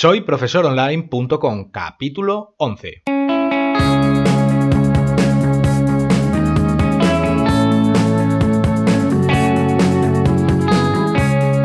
Soy 0.00 0.20
profesoronline.com, 0.20 1.72
capítulo 1.72 2.54
11. 2.58 3.02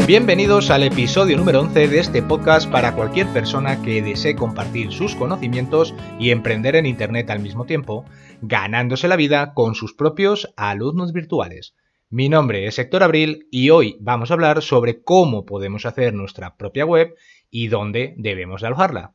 Bienvenidos 0.07 0.71
al 0.71 0.81
episodio 0.81 1.37
número 1.37 1.59
11 1.59 1.87
de 1.87 1.99
este 1.99 2.23
podcast 2.23 2.71
para 2.71 2.95
cualquier 2.95 3.27
persona 3.27 3.79
que 3.83 4.01
desee 4.01 4.35
compartir 4.35 4.91
sus 4.91 5.15
conocimientos 5.15 5.93
y 6.17 6.31
emprender 6.31 6.75
en 6.75 6.87
Internet 6.87 7.29
al 7.29 7.39
mismo 7.39 7.65
tiempo, 7.65 8.03
ganándose 8.41 9.07
la 9.07 9.15
vida 9.15 9.53
con 9.53 9.75
sus 9.75 9.93
propios 9.93 10.51
alumnos 10.57 11.13
virtuales. 11.13 11.75
Mi 12.09 12.29
nombre 12.29 12.65
es 12.67 12.77
Héctor 12.77 13.01
Abril 13.01 13.47
y 13.51 13.71
hoy 13.71 13.97
vamos 13.99 14.31
a 14.31 14.35
hablar 14.35 14.61
sobre 14.61 15.03
cómo 15.03 15.45
podemos 15.45 15.85
hacer 15.87 16.13
nuestra 16.13 16.57
propia 16.57 16.85
web 16.85 17.15
y 17.53 17.67
dónde 17.67 18.15
debemos 18.17 18.61
de 18.61 18.67
alojarla. 18.67 19.13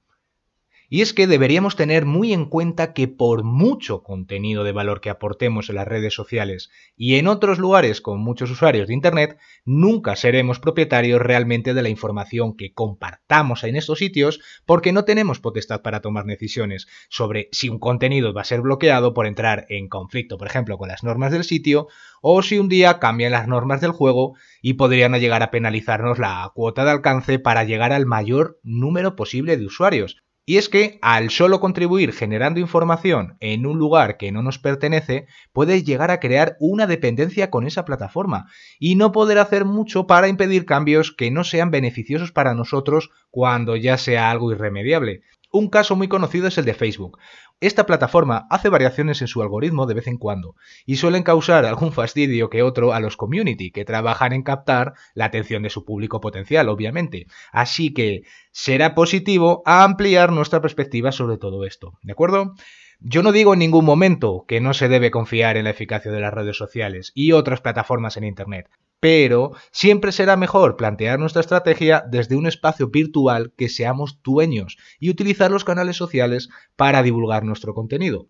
Y 0.91 1.03
es 1.03 1.13
que 1.13 1.27
deberíamos 1.27 1.77
tener 1.77 2.07
muy 2.07 2.33
en 2.33 2.47
cuenta 2.47 2.95
que 2.95 3.09
por 3.09 3.45
mucho 3.45 4.03
contenido 4.03 4.65
de 4.65 4.73
valor 4.73 5.03
que 5.03 5.11
aportemos 5.11 5.69
en 5.69 5.75
las 5.75 5.87
redes 5.87 6.15
sociales 6.15 6.71
y 6.97 7.17
en 7.17 7.29
otros 7.29 7.59
lugares 7.59 8.01
con 8.01 8.21
muchos 8.21 8.51
usuarios 8.51 8.89
de 8.89 8.95
Internet, 8.95 9.39
nunca 9.67 10.17
seremos 10.17 10.61
propietarios 10.61 11.21
realmente 11.21 11.75
de 11.75 11.83
la 11.83 11.91
información 11.91 12.57
que 12.57 12.73
compartamos 12.73 13.65
en 13.65 13.77
estos 13.77 13.99
sitios 13.99 14.41
porque 14.65 14.93
no 14.93 15.05
tenemos 15.05 15.41
potestad 15.41 15.83
para 15.83 16.01
tomar 16.01 16.25
decisiones 16.25 16.87
sobre 17.11 17.51
si 17.53 17.69
un 17.69 17.79
contenido 17.79 18.33
va 18.33 18.41
a 18.41 18.45
ser 18.45 18.63
bloqueado 18.63 19.13
por 19.13 19.27
entrar 19.27 19.67
en 19.69 19.89
conflicto, 19.89 20.39
por 20.39 20.47
ejemplo, 20.47 20.79
con 20.79 20.89
las 20.89 21.05
normas 21.05 21.33
del 21.33 21.45
sitio, 21.45 21.89
o 22.23 22.41
si 22.41 22.59
un 22.59 22.71
día 22.71 22.99
cambian 22.99 23.33
las 23.33 23.47
normas 23.47 23.83
del 23.83 23.93
juego 23.93 24.37
y 24.63 24.75
podrían 24.75 25.13
llegar 25.13 25.43
a 25.43 25.51
penalizarnos 25.51 26.19
la 26.19 26.51
cuota 26.55 26.87
de 26.87 26.93
alcance 26.93 27.39
para 27.39 27.65
llegar 27.65 27.93
al 27.93 28.07
mayor 28.07 28.59
número 28.63 29.17
posible 29.17 29.59
de 29.59 29.67
usuarios. 29.67 30.23
Y 30.49 30.57
es 30.57 30.71
que 30.71 30.99
al 31.03 31.29
solo 31.29 31.61
contribuir 31.61 32.15
generando 32.15 32.59
información 32.59 33.37
en 33.41 33.67
un 33.67 33.79
lugar 33.79 34.17
que 34.17 34.33
no 34.33 34.43
nos 34.43 34.59
pertenece, 34.59 35.27
puede 35.53 35.83
llegar 35.83 36.11
a 36.11 36.21
crear 36.21 36.57
una 36.59 36.87
dependencia 36.87 37.51
con 37.51 37.67
esa 37.67 37.85
plataforma 37.85 38.47
y 38.79 38.95
no 38.95 39.13
poder 39.13 39.41
hacer 39.41 39.67
mucho 39.67 40.07
para 40.07 40.27
impedir 40.27 40.65
cambios 40.65 41.13
que 41.13 41.31
no 41.31 41.45
sean 41.45 41.71
beneficiosos 41.71 42.33
para 42.33 42.55
nosotros 42.55 43.11
cuando 43.31 43.77
ya 43.77 43.99
sea 43.99 44.31
algo 44.31 44.51
irremediable. 44.51 45.21
Un 45.53 45.69
caso 45.69 45.97
muy 45.97 46.09
conocido 46.09 46.49
es 46.49 46.57
el 46.57 46.65
de 46.65 46.73
Facebook. 46.73 47.19
Esta 47.61 47.87
plataforma 47.87 48.47
hace 48.51 48.69
variaciones 48.69 49.21
en 49.21 49.27
su 49.27 49.43
algoritmo 49.43 49.87
de 49.87 49.95
vez 49.95 50.07
en 50.07 50.17
cuando 50.17 50.55
y 50.87 50.95
suelen 50.95 51.25
causar 51.25 51.65
algún 51.65 51.93
fastidio 51.93 52.51
que 52.51 52.63
otro 52.63 52.93
a 52.93 53.01
los 53.01 53.17
community 53.17 53.73
que 53.73 53.85
trabajan 53.85 54.33
en 54.33 54.45
captar 54.45 54.95
la 55.15 55.25
atención 55.25 55.65
de 55.65 55.71
su 55.71 55.85
público 55.85 56.21
potencial, 56.21 56.69
obviamente. 56.69 57.27
Así 57.51 57.93
que 57.93 58.23
será 58.53 58.95
positivo 58.95 59.63
ampliar 59.67 60.31
nuestra 60.31 60.61
perspectiva 60.61 61.11
sobre 61.11 61.37
todo 61.37 61.65
esto, 61.65 61.99
¿de 62.03 62.13
acuerdo? 62.13 62.55
Yo 63.01 63.25
no 63.25 63.33
digo 63.33 63.55
en 63.55 63.59
ningún 63.59 63.85
momento 63.85 64.45
que 64.47 64.61
no 64.61 64.73
se 64.73 64.89
debe 64.89 65.11
confiar 65.11 65.57
en 65.57 65.65
la 65.65 65.71
eficacia 65.71 66.13
de 66.13 66.21
las 66.21 66.33
redes 66.33 66.57
sociales 66.57 67.11
y 67.15 67.33
otras 67.33 67.61
plataformas 67.61 68.17
en 68.17 68.23
Internet, 68.25 68.69
pero 69.01 69.53
siempre 69.71 70.13
será 70.13 70.37
mejor 70.37 70.77
plantear 70.77 71.19
nuestra 71.19 71.41
estrategia 71.41 72.05
desde 72.11 72.37
un 72.37 72.47
espacio 72.47 72.89
virtual 72.89 73.53
que 73.57 73.69
seamos 73.69 74.21
dueños 74.23 74.77
y 74.99 75.11
utilizar 75.11 75.51
los 75.51 75.65
canales 75.65 75.97
sociales 75.97 76.49
para 76.77 77.03
divulgar 77.03 77.45
nuestro 77.45 77.75
contenido. 77.75 78.29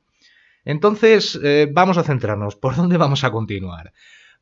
Entonces, 0.65 1.39
eh, 1.43 1.69
vamos 1.73 1.97
a 1.97 2.05
centrarnos. 2.05 2.57
¿Por 2.57 2.77
dónde 2.77 2.99
vamos 2.99 3.25
a 3.25 3.31
continuar? 3.31 3.93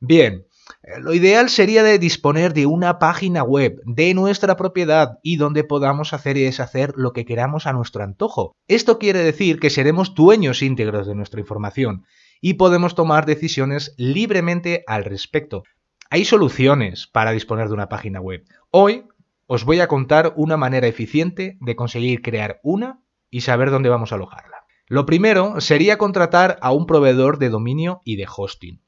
Bien, 0.00 0.46
eh, 0.82 1.00
lo 1.00 1.14
ideal 1.14 1.48
sería 1.48 1.82
de 1.82 1.98
disponer 1.98 2.52
de 2.52 2.66
una 2.66 2.98
página 2.98 3.42
web 3.42 3.80
de 3.84 4.12
nuestra 4.12 4.56
propiedad 4.56 5.18
y 5.22 5.36
donde 5.36 5.64
podamos 5.64 6.12
hacer 6.12 6.36
y 6.36 6.42
deshacer 6.42 6.92
lo 6.96 7.12
que 7.12 7.24
queramos 7.24 7.66
a 7.66 7.72
nuestro 7.72 8.02
antojo. 8.02 8.56
Esto 8.66 8.98
quiere 8.98 9.20
decir 9.20 9.60
que 9.60 9.70
seremos 9.70 10.14
dueños 10.14 10.62
íntegros 10.62 11.06
de 11.06 11.14
nuestra 11.14 11.40
información 11.40 12.04
y 12.40 12.54
podemos 12.54 12.94
tomar 12.94 13.24
decisiones 13.24 13.94
libremente 13.96 14.84
al 14.86 15.04
respecto. 15.04 15.62
Hay 16.08 16.24
soluciones 16.24 17.08
para 17.08 17.32
disponer 17.32 17.66
de 17.66 17.74
una 17.74 17.88
página 17.88 18.20
web. 18.20 18.44
Hoy 18.70 19.08
os 19.46 19.64
voy 19.64 19.80
a 19.80 19.88
contar 19.88 20.34
una 20.36 20.56
manera 20.56 20.86
eficiente 20.86 21.58
de 21.60 21.74
conseguir 21.74 22.22
crear 22.22 22.60
una 22.62 23.00
y 23.28 23.40
saber 23.40 23.70
dónde 23.70 23.88
vamos 23.88 24.12
a 24.12 24.14
alojarla. 24.14 24.66
Lo 24.86 25.04
primero 25.04 25.60
sería 25.60 25.98
contratar 25.98 26.58
a 26.62 26.70
un 26.70 26.86
proveedor 26.86 27.38
de 27.38 27.48
dominio 27.48 28.02
y 28.04 28.16
de 28.16 28.26
hosting. 28.34 28.82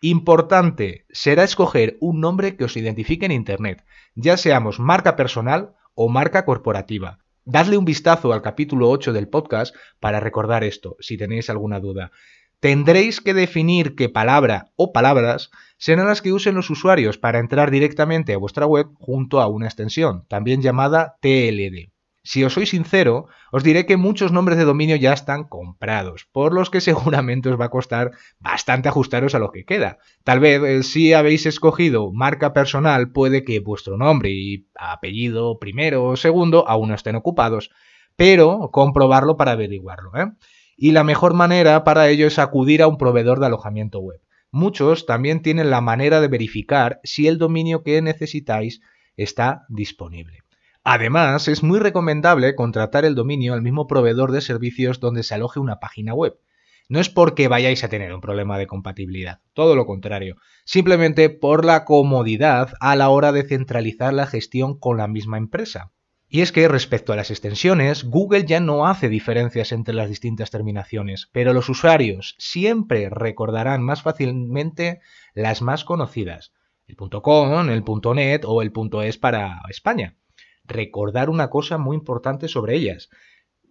Importante 0.00 1.06
será 1.10 1.44
escoger 1.44 1.96
un 2.00 2.20
nombre 2.20 2.56
que 2.56 2.64
os 2.64 2.76
identifique 2.76 3.24
en 3.24 3.32
Internet, 3.32 3.84
ya 4.16 4.36
seamos 4.36 4.80
marca 4.80 5.14
personal 5.14 5.76
o 5.94 6.08
marca 6.08 6.44
corporativa. 6.44 7.20
Dadle 7.44 7.78
un 7.78 7.84
vistazo 7.84 8.32
al 8.32 8.42
capítulo 8.42 8.90
8 8.90 9.12
del 9.12 9.28
podcast 9.28 9.76
para 10.00 10.18
recordar 10.18 10.64
esto, 10.64 10.96
si 10.98 11.16
tenéis 11.16 11.50
alguna 11.50 11.78
duda. 11.78 12.10
Tendréis 12.60 13.20
que 13.20 13.34
definir 13.34 13.94
qué 13.94 14.08
palabra 14.08 14.72
o 14.76 14.92
palabras 14.92 15.50
serán 15.76 16.06
las 16.06 16.22
que 16.22 16.32
usen 16.32 16.54
los 16.54 16.70
usuarios 16.70 17.18
para 17.18 17.38
entrar 17.38 17.70
directamente 17.70 18.32
a 18.32 18.38
vuestra 18.38 18.66
web 18.66 18.88
junto 18.94 19.40
a 19.40 19.48
una 19.48 19.66
extensión, 19.66 20.24
también 20.28 20.62
llamada 20.62 21.16
TLD. 21.20 21.94
Si 22.26 22.42
os 22.42 22.54
soy 22.54 22.64
sincero, 22.64 23.26
os 23.52 23.62
diré 23.62 23.84
que 23.84 23.98
muchos 23.98 24.32
nombres 24.32 24.56
de 24.56 24.64
dominio 24.64 24.96
ya 24.96 25.12
están 25.12 25.44
comprados, 25.44 26.26
por 26.32 26.54
los 26.54 26.70
que 26.70 26.80
seguramente 26.88 27.50
os 27.50 27.60
va 27.60 27.66
a 27.66 27.70
costar 27.70 28.12
bastante 28.40 28.88
ajustaros 28.88 29.34
a 29.34 29.38
lo 29.38 29.52
que 29.52 29.66
queda. 29.66 29.98
Tal 30.24 30.40
vez 30.40 30.62
eh, 30.62 30.82
si 30.84 31.12
habéis 31.12 31.44
escogido 31.44 32.12
marca 32.12 32.54
personal, 32.54 33.12
puede 33.12 33.44
que 33.44 33.60
vuestro 33.60 33.98
nombre 33.98 34.30
y 34.30 34.66
apellido 34.74 35.58
primero 35.58 36.04
o 36.04 36.16
segundo 36.16 36.66
aún 36.66 36.88
no 36.88 36.94
estén 36.94 37.14
ocupados, 37.14 37.70
pero 38.16 38.70
comprobarlo 38.72 39.36
para 39.36 39.52
averiguarlo. 39.52 40.10
¿eh? 40.16 40.32
Y 40.76 40.92
la 40.92 41.04
mejor 41.04 41.34
manera 41.34 41.84
para 41.84 42.08
ello 42.08 42.26
es 42.26 42.38
acudir 42.38 42.82
a 42.82 42.86
un 42.86 42.98
proveedor 42.98 43.40
de 43.40 43.46
alojamiento 43.46 44.00
web. 44.00 44.20
Muchos 44.50 45.06
también 45.06 45.42
tienen 45.42 45.70
la 45.70 45.80
manera 45.80 46.20
de 46.20 46.28
verificar 46.28 47.00
si 47.02 47.26
el 47.26 47.38
dominio 47.38 47.82
que 47.82 48.00
necesitáis 48.02 48.80
está 49.16 49.64
disponible. 49.68 50.44
Además, 50.84 51.48
es 51.48 51.62
muy 51.62 51.78
recomendable 51.78 52.54
contratar 52.54 53.04
el 53.04 53.14
dominio 53.14 53.54
al 53.54 53.62
mismo 53.62 53.86
proveedor 53.86 54.32
de 54.32 54.42
servicios 54.42 55.00
donde 55.00 55.22
se 55.22 55.34
aloje 55.34 55.58
una 55.58 55.80
página 55.80 56.12
web. 56.12 56.38
No 56.88 57.00
es 57.00 57.08
porque 57.08 57.48
vayáis 57.48 57.82
a 57.82 57.88
tener 57.88 58.12
un 58.12 58.20
problema 58.20 58.58
de 58.58 58.66
compatibilidad, 58.66 59.40
todo 59.54 59.74
lo 59.74 59.86
contrario, 59.86 60.36
simplemente 60.66 61.30
por 61.30 61.64
la 61.64 61.86
comodidad 61.86 62.74
a 62.80 62.94
la 62.94 63.08
hora 63.08 63.32
de 63.32 63.44
centralizar 63.44 64.12
la 64.12 64.26
gestión 64.26 64.78
con 64.78 64.98
la 64.98 65.08
misma 65.08 65.38
empresa. 65.38 65.92
Y 66.34 66.40
es 66.40 66.50
que 66.50 66.66
respecto 66.66 67.12
a 67.12 67.16
las 67.16 67.30
extensiones, 67.30 68.02
Google 68.02 68.44
ya 68.44 68.58
no 68.58 68.88
hace 68.88 69.08
diferencias 69.08 69.70
entre 69.70 69.94
las 69.94 70.08
distintas 70.08 70.50
terminaciones, 70.50 71.30
pero 71.30 71.52
los 71.52 71.68
usuarios 71.68 72.34
siempre 72.38 73.08
recordarán 73.08 73.84
más 73.84 74.02
fácilmente 74.02 75.00
las 75.34 75.62
más 75.62 75.84
conocidas, 75.84 76.52
el 76.88 76.96
.com, 76.96 77.68
el 77.70 77.84
.net 78.16 78.40
o 78.46 78.62
el 78.62 78.72
.es 79.04 79.16
para 79.16 79.62
España 79.68 80.16
recordar 80.64 81.30
una 81.30 81.50
cosa 81.50 81.78
muy 81.78 81.96
importante 81.96 82.48
sobre 82.48 82.74
ellas. 82.74 83.10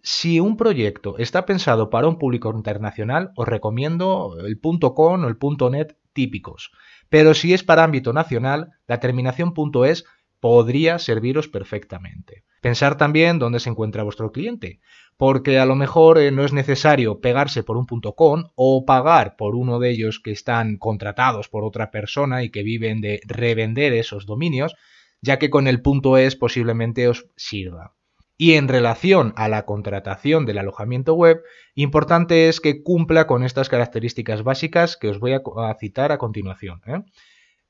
Si 0.02 0.40
un 0.40 0.56
proyecto 0.56 1.18
está 1.18 1.44
pensado 1.44 1.90
para 1.90 2.08
un 2.08 2.16
público 2.16 2.50
internacional, 2.50 3.32
os 3.36 3.46
recomiendo 3.46 4.38
el 4.42 4.58
.com 4.58 5.22
o 5.22 5.28
el 5.28 5.36
.net 5.70 5.98
típicos. 6.14 6.70
Pero 7.10 7.34
si 7.34 7.52
es 7.52 7.62
para 7.62 7.84
ámbito 7.84 8.14
nacional, 8.14 8.70
la 8.86 9.00
terminación 9.00 9.52
.es 9.84 10.06
podría 10.40 10.98
serviros 10.98 11.48
perfectamente. 11.48 12.44
Pensar 12.60 12.96
también 12.96 13.38
dónde 13.38 13.60
se 13.60 13.70
encuentra 13.70 14.04
vuestro 14.04 14.32
cliente, 14.32 14.80
porque 15.16 15.58
a 15.58 15.66
lo 15.66 15.76
mejor 15.76 16.18
eh, 16.18 16.30
no 16.30 16.44
es 16.44 16.52
necesario 16.52 17.20
pegarse 17.20 17.62
por 17.62 17.76
un 17.76 17.86
.com 17.86 18.44
o 18.54 18.84
pagar 18.84 19.36
por 19.36 19.54
uno 19.54 19.78
de 19.78 19.90
ellos 19.90 20.20
que 20.20 20.32
están 20.32 20.78
contratados 20.78 21.48
por 21.48 21.64
otra 21.64 21.90
persona 21.90 22.42
y 22.42 22.50
que 22.50 22.62
viven 22.62 23.00
de 23.00 23.20
revender 23.26 23.92
esos 23.92 24.26
dominios, 24.26 24.74
ya 25.20 25.38
que 25.38 25.50
con 25.50 25.66
el 25.66 25.82
punto 25.82 26.16
es 26.16 26.36
posiblemente 26.36 27.08
os 27.08 27.26
sirva. 27.36 27.94
Y 28.36 28.54
en 28.54 28.66
relación 28.66 29.32
a 29.36 29.48
la 29.48 29.64
contratación 29.64 30.44
del 30.44 30.58
alojamiento 30.58 31.14
web, 31.14 31.42
importante 31.74 32.48
es 32.48 32.60
que 32.60 32.82
cumpla 32.82 33.26
con 33.26 33.44
estas 33.44 33.68
características 33.68 34.42
básicas 34.42 34.96
que 34.96 35.08
os 35.08 35.20
voy 35.20 35.32
a, 35.34 35.42
citar 35.78 36.10
a 36.10 36.18
continuación. 36.18 36.80
¿eh? 36.86 37.02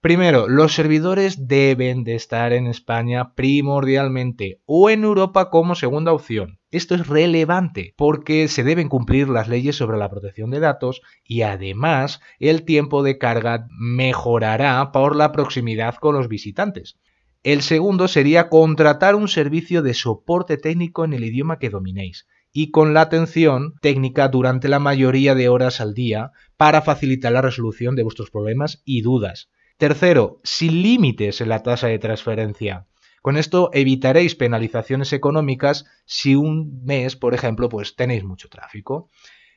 Primero, 0.05 0.49
los 0.49 0.75
servidores 0.75 1.49
deben 1.49 2.05
de 2.05 2.15
estar 2.15 2.53
en 2.53 2.67
España 2.67 3.33
primordialmente 3.35 4.61
o 4.67 4.91
en 4.91 5.03
Europa 5.03 5.49
como 5.49 5.75
segunda 5.75 6.13
opción. 6.13 6.59
Esto 6.71 6.95
es 6.95 7.07
relevante 7.07 7.95
porque 7.97 8.49
se 8.49 8.65
deben 8.65 8.91
cumplir 8.91 9.31
las 9.31 9.49
leyes 9.49 9.77
sobre 9.77 9.97
la 9.97 10.11
protección 10.11 10.51
de 10.51 10.61
datos 10.61 11.01
y 11.25 11.41
además 11.41 12.21
el 12.39 12.67
tiempo 12.67 13.03
de 13.03 13.17
carga 13.17 13.67
mejorará 13.71 14.93
por 14.93 15.17
la 15.17 15.33
proximidad 15.33 15.95
con 15.95 16.15
los 16.15 16.29
visitantes. 16.29 16.99
El 17.43 17.63
segundo 17.63 18.07
sería 18.07 18.51
contratar 18.51 19.15
un 19.15 19.29
servicio 19.29 19.81
de 19.81 19.95
soporte 19.95 20.59
técnico 20.59 21.07
en 21.07 21.15
el 21.15 21.25
idioma 21.25 21.59
que 21.59 21.71
dominéis 21.71 22.27
y 22.53 22.71
con 22.73 22.93
la 22.93 23.01
atención 23.01 23.73
técnica 23.81 24.29
durante 24.29 24.69
la 24.69 24.81
mayoría 24.81 25.35
de 25.35 25.49
horas 25.49 25.81
al 25.81 25.95
día 25.95 26.33
para 26.59 26.83
facilitar 26.83 27.33
la 27.33 27.41
resolución 27.41 27.97
de 27.97 28.03
vuestros 28.03 28.31
problemas 28.31 28.83
y 28.85 29.01
dudas. 29.01 29.49
Tercero, 29.77 30.41
sin 30.45 30.83
límites 30.83 31.41
en 31.41 31.49
la 31.49 31.63
tasa 31.63 31.89
de 31.89 31.99
transferencia. 31.99 32.87
Con 33.23 33.37
esto 33.37 33.71
evitaréis 33.73 34.35
penalizaciones 34.37 35.13
económicas 35.13 35.87
si 36.05 36.37
un 36.37 36.85
mes, 36.85 37.17
por 37.17 37.35
ejemplo, 37.35 37.69
pues 37.69 37.97
tenéis 37.97 38.23
mucho 38.23 38.49
tráfico. 38.49 39.11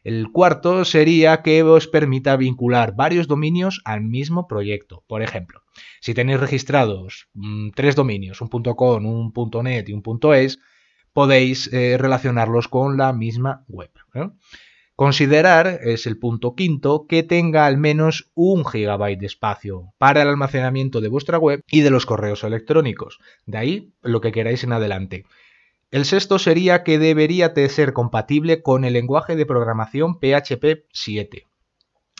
El 0.03 0.31
cuarto 0.31 0.85
sería 0.85 1.41
que 1.41 1.61
os 1.63 1.87
permita 1.87 2.37
vincular 2.37 2.95
varios 2.95 3.27
dominios 3.27 3.81
al 3.83 4.01
mismo 4.01 4.47
proyecto. 4.47 5.03
Por 5.05 5.21
ejemplo, 5.21 5.63
si 5.99 6.13
tenéis 6.13 6.39
registrados 6.39 7.27
mm, 7.33 7.71
tres 7.75 7.95
dominios, 7.95 8.41
un 8.41 8.47
.com, 8.47 9.05
un 9.05 9.63
.net 9.63 9.89
y 9.89 9.93
un 9.93 10.01
.es, 10.33 10.59
podéis 11.13 11.71
eh, 11.73 11.97
relacionarlos 11.97 12.67
con 12.67 12.97
la 12.97 13.11
misma 13.11 13.65
web. 13.67 13.91
Considerar, 14.97 15.81
es 15.83 16.07
el 16.07 16.17
punto 16.17 16.55
quinto, 16.55 17.05
que 17.07 17.21
tenga 17.21 17.67
al 17.67 17.77
menos 17.77 18.31
un 18.33 18.65
gigabyte 18.65 19.19
de 19.19 19.27
espacio 19.27 19.93
para 19.99 20.23
el 20.23 20.27
almacenamiento 20.27 21.01
de 21.01 21.07
vuestra 21.07 21.37
web 21.37 21.61
y 21.67 21.81
de 21.81 21.91
los 21.91 22.07
correos 22.07 22.43
electrónicos. 22.43 23.19
De 23.45 23.59
ahí 23.59 23.93
lo 24.01 24.21
que 24.21 24.31
queráis 24.31 24.63
en 24.63 24.73
adelante. 24.73 25.25
El 25.91 26.03
sexto 26.05 26.39
sería 26.39 26.81
que 26.81 26.97
debería 26.97 27.49
de 27.49 27.69
ser 27.69 27.93
compatible 27.93 28.63
con 28.63 28.85
el 28.85 28.93
lenguaje 28.93 29.35
de 29.35 29.45
programación 29.45 30.15
PHP 30.15 30.87
7. 30.91 31.45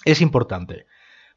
Es 0.05 0.21
importante, 0.21 0.85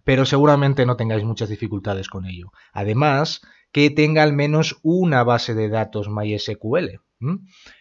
pero 0.05 0.27
seguramente 0.27 0.85
no 0.85 0.97
tengáis 0.97 1.25
muchas 1.25 1.49
dificultades 1.49 2.11
con 2.11 2.27
ello. 2.27 2.53
Además, 2.75 3.41
que 3.73 3.89
tenga 3.89 4.25
al 4.25 4.35
menos 4.35 4.79
una 4.83 5.25
base 5.25 5.55
de 5.55 5.71
datos 5.71 6.11
MySQL. 6.11 7.01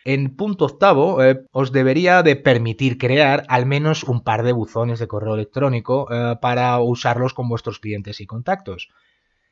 En 0.04 0.36
punto 0.36 0.66
octavo, 0.66 1.24
eh, 1.24 1.46
os 1.52 1.72
debería 1.72 2.24
de 2.24 2.36
permitir 2.36 2.98
crear 2.98 3.46
al 3.48 3.66
menos 3.66 4.04
un 4.04 4.22
par 4.24 4.44
de 4.44 4.52
buzones 4.52 5.00
de 5.00 5.08
correo 5.08 5.36
electrónico 5.36 6.08
eh, 6.12 6.36
para 6.42 6.78
usarlos 6.80 7.34
con 7.34 7.48
vuestros 7.48 7.80
clientes 7.80 8.20
y 8.20 8.26
contactos. 8.26 8.90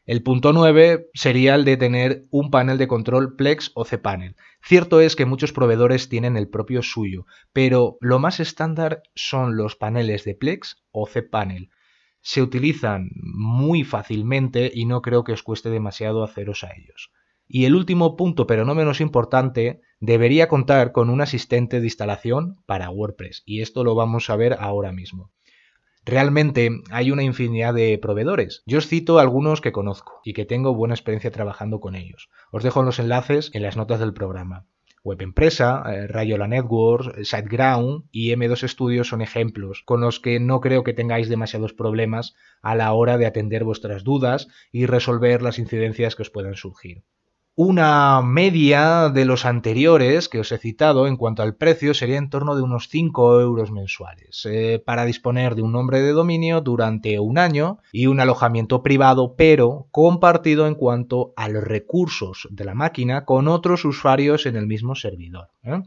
El 0.06 0.24
punto 0.24 0.54
9 0.54 1.10
sería 1.14 1.56
el 1.56 1.66
de 1.66 1.76
tener 1.76 2.28
un 2.32 2.50
panel 2.50 2.78
de 2.78 2.88
control 2.88 3.36
Plex 3.36 3.72
o 3.76 3.84
cPanel. 3.84 4.38
Cierto 4.62 5.02
es 5.02 5.18
que 5.18 5.26
muchos 5.26 5.52
proveedores 5.52 6.08
tienen 6.08 6.38
el 6.38 6.50
propio 6.50 6.82
suyo, 6.82 7.26
pero 7.52 7.98
lo 8.00 8.18
más 8.18 8.40
estándar 8.40 9.04
son 9.16 9.58
los 9.58 9.76
paneles 9.76 10.24
de 10.24 10.34
Plex 10.34 10.82
o 10.92 11.08
cPanel. 11.08 11.72
Se 12.22 12.42
utilizan 12.42 13.10
muy 13.16 13.84
fácilmente 13.84 14.72
y 14.74 14.86
no 14.86 15.02
creo 15.02 15.26
que 15.26 15.34
os 15.34 15.44
cueste 15.44 15.70
demasiado 15.70 16.24
haceros 16.24 16.64
a 16.64 16.72
ellos. 16.74 17.12
Y 17.48 17.66
el 17.66 17.76
último 17.76 18.16
punto, 18.16 18.46
pero 18.48 18.66
no 18.66 18.76
menos 18.76 19.02
importante, 19.02 19.82
debería 20.00 20.48
contar 20.48 20.92
con 20.92 21.10
un 21.10 21.22
asistente 21.22 21.80
de 21.80 21.86
instalación 21.86 22.58
para 22.66 22.90
WordPress. 22.90 23.44
Y 23.46 23.62
esto 23.62 23.84
lo 23.84 23.96
vamos 23.96 24.30
a 24.30 24.36
ver 24.36 24.56
ahora 24.60 24.92
mismo. 24.92 25.32
Realmente 26.08 26.70
hay 26.90 27.12
una 27.12 27.24
infinidad 27.24 27.74
de 27.74 27.98
proveedores. 27.98 28.64
Yo 28.66 28.78
os 28.78 28.88
cito 28.88 29.20
algunos 29.20 29.60
que 29.60 29.74
conozco 29.74 30.22
y 30.24 30.32
que 30.34 30.46
tengo 30.46 30.74
buena 30.74 30.94
experiencia 30.94 31.32
trabajando 31.32 31.82
con 31.82 31.96
ellos. 31.96 32.30
Os 32.52 32.64
dejo 32.64 32.82
los 32.82 33.00
enlaces 33.00 33.52
en 33.54 33.62
las 33.64 33.76
notas 33.76 34.00
del 34.00 34.14
programa. 34.14 34.66
Web 35.04 35.22
Empresa, 35.22 35.84
eh, 35.86 36.08
Rayola 36.08 36.48
Networks, 36.48 37.28
SiteGround 37.28 38.06
y 38.12 38.32
M2 38.32 38.68
Studios 38.68 39.08
son 39.08 39.22
ejemplos 39.22 39.84
con 39.86 40.02
los 40.02 40.20
que 40.20 40.40
no 40.40 40.60
creo 40.60 40.84
que 40.84 40.94
tengáis 40.94 41.30
demasiados 41.30 41.74
problemas 41.74 42.36
a 42.62 42.76
la 42.76 42.92
hora 42.94 43.18
de 43.18 43.26
atender 43.26 43.64
vuestras 43.64 44.04
dudas 44.04 44.48
y 44.72 44.86
resolver 44.86 45.42
las 45.42 45.60
incidencias 45.60 46.16
que 46.16 46.24
os 46.24 46.30
puedan 46.30 46.56
surgir. 46.56 47.04
Una 47.60 48.22
media 48.22 49.10
de 49.10 49.26
los 49.26 49.44
anteriores 49.44 50.30
que 50.30 50.40
os 50.40 50.52
he 50.52 50.60
citado 50.60 51.08
en 51.08 51.18
cuanto 51.18 51.42
al 51.42 51.56
precio 51.56 51.96
sería 51.96 52.18
en 52.18 52.30
torno 52.30 52.56
de 52.56 52.62
unos 52.62 52.88
5 52.88 53.42
euros 53.42 53.72
mensuales 53.72 54.46
eh, 54.46 54.80
para 54.86 55.06
disponer 55.06 55.56
de 55.56 55.64
un 55.64 55.72
nombre 55.72 56.02
de 56.02 56.12
dominio 56.12 56.62
durante 56.62 57.20
un 57.20 57.40
año 57.40 57.80
y 57.92 58.06
un 58.06 58.20
alojamiento 58.20 58.84
privado 58.84 59.34
pero 59.36 59.88
compartido 59.90 60.68
en 60.68 60.76
cuanto 60.76 61.34
a 61.36 61.50
los 61.50 61.64
recursos 61.64 62.48
de 62.52 62.64
la 62.64 62.76
máquina 62.76 63.26
con 63.26 63.48
otros 63.48 63.86
usuarios 63.86 64.46
en 64.46 64.56
el 64.56 64.68
mismo 64.68 64.94
servidor. 64.94 65.50
¿eh? 65.64 65.82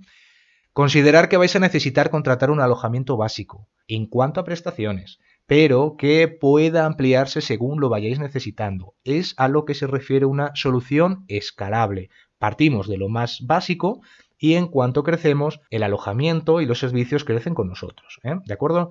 Considerar 0.73 1.29
que 1.29 1.37
vais 1.37 1.55
a 1.55 1.61
necesitar 1.61 2.11
contratar 2.11 2.51
un 2.51 2.61
alojamiento 2.61 3.17
básico 3.17 3.69
en 3.87 4.07
cuanto 4.07 4.41
a 4.41 4.45
prestaciones 4.45 5.21
pero 5.51 5.97
que 5.99 6.29
pueda 6.29 6.87
ampliarse 6.87 7.41
según 7.41 7.81
lo 7.81 7.89
vayáis 7.89 8.21
necesitando. 8.21 8.95
Es 9.03 9.35
a 9.37 9.49
lo 9.49 9.65
que 9.65 9.75
se 9.75 9.89
refiere 9.89 10.25
una 10.25 10.53
solución 10.55 11.25
escalable. 11.27 12.09
Partimos 12.39 12.87
de 12.87 12.99
lo 12.99 13.09
más 13.09 13.41
básico 13.45 14.01
y 14.39 14.55
en 14.55 14.69
cuanto 14.69 15.03
crecemos, 15.03 15.61
el 15.71 15.83
alojamiento 15.83 16.61
y 16.61 16.67
los 16.67 16.79
servicios 16.79 17.25
crecen 17.25 17.55
con 17.55 17.67
nosotros. 17.67 18.21
¿eh? 18.23 18.37
¿De 18.47 18.55
acuerdo? 18.55 18.91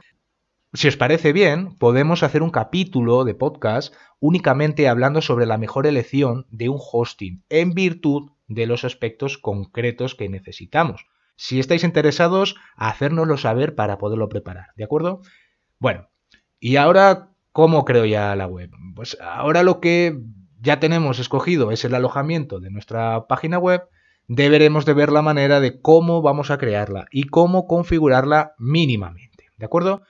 Si 0.73 0.89
os 0.89 0.97
parece 0.97 1.31
bien, 1.31 1.77
podemos 1.77 2.23
hacer 2.23 2.43
un 2.43 2.51
capítulo 2.51 3.23
de 3.23 3.35
podcast 3.35 3.95
únicamente 4.19 4.89
hablando 4.89 5.21
sobre 5.21 5.45
la 5.45 5.57
mejor 5.57 5.87
elección 5.87 6.45
de 6.49 6.67
un 6.67 6.79
hosting 6.91 7.41
en 7.47 7.73
virtud 7.73 8.31
de 8.49 8.65
los 8.65 8.83
aspectos 8.83 9.37
concretos 9.37 10.13
que 10.13 10.27
necesitamos. 10.27 11.05
Si 11.37 11.57
estáis 11.57 11.85
interesados, 11.85 12.57
hacérnoslo 12.75 13.37
saber 13.37 13.75
para 13.75 13.97
poderlo 13.97 14.27
preparar, 14.27 14.73
¿de 14.75 14.83
acuerdo? 14.83 15.21
Bueno, 15.79 16.09
y 16.59 16.75
ahora, 16.75 17.29
¿cómo 17.51 17.85
creo 17.85 18.05
ya 18.05 18.35
la 18.35 18.47
web? 18.47 18.71
Pues 18.95 19.17
ahora 19.21 19.63
lo 19.63 19.79
que 19.79 20.19
ya 20.61 20.79
tenemos 20.79 21.19
escogido 21.19 21.71
es 21.71 21.85
el 21.85 21.95
alojamiento 21.95 22.59
de 22.59 22.69
nuestra 22.69 23.27
página 23.27 23.57
web, 23.57 23.83
deberemos 24.27 24.85
de 24.85 24.93
ver 24.93 25.11
la 25.11 25.21
manera 25.21 25.59
de 25.59 25.81
cómo 25.81 26.21
vamos 26.21 26.51
a 26.51 26.57
crearla 26.57 27.07
y 27.11 27.25
cómo 27.25 27.65
configurarla 27.65 28.53
mínimamente. 28.57 29.45
¿De 29.57 29.65
acuerdo? 29.65 30.01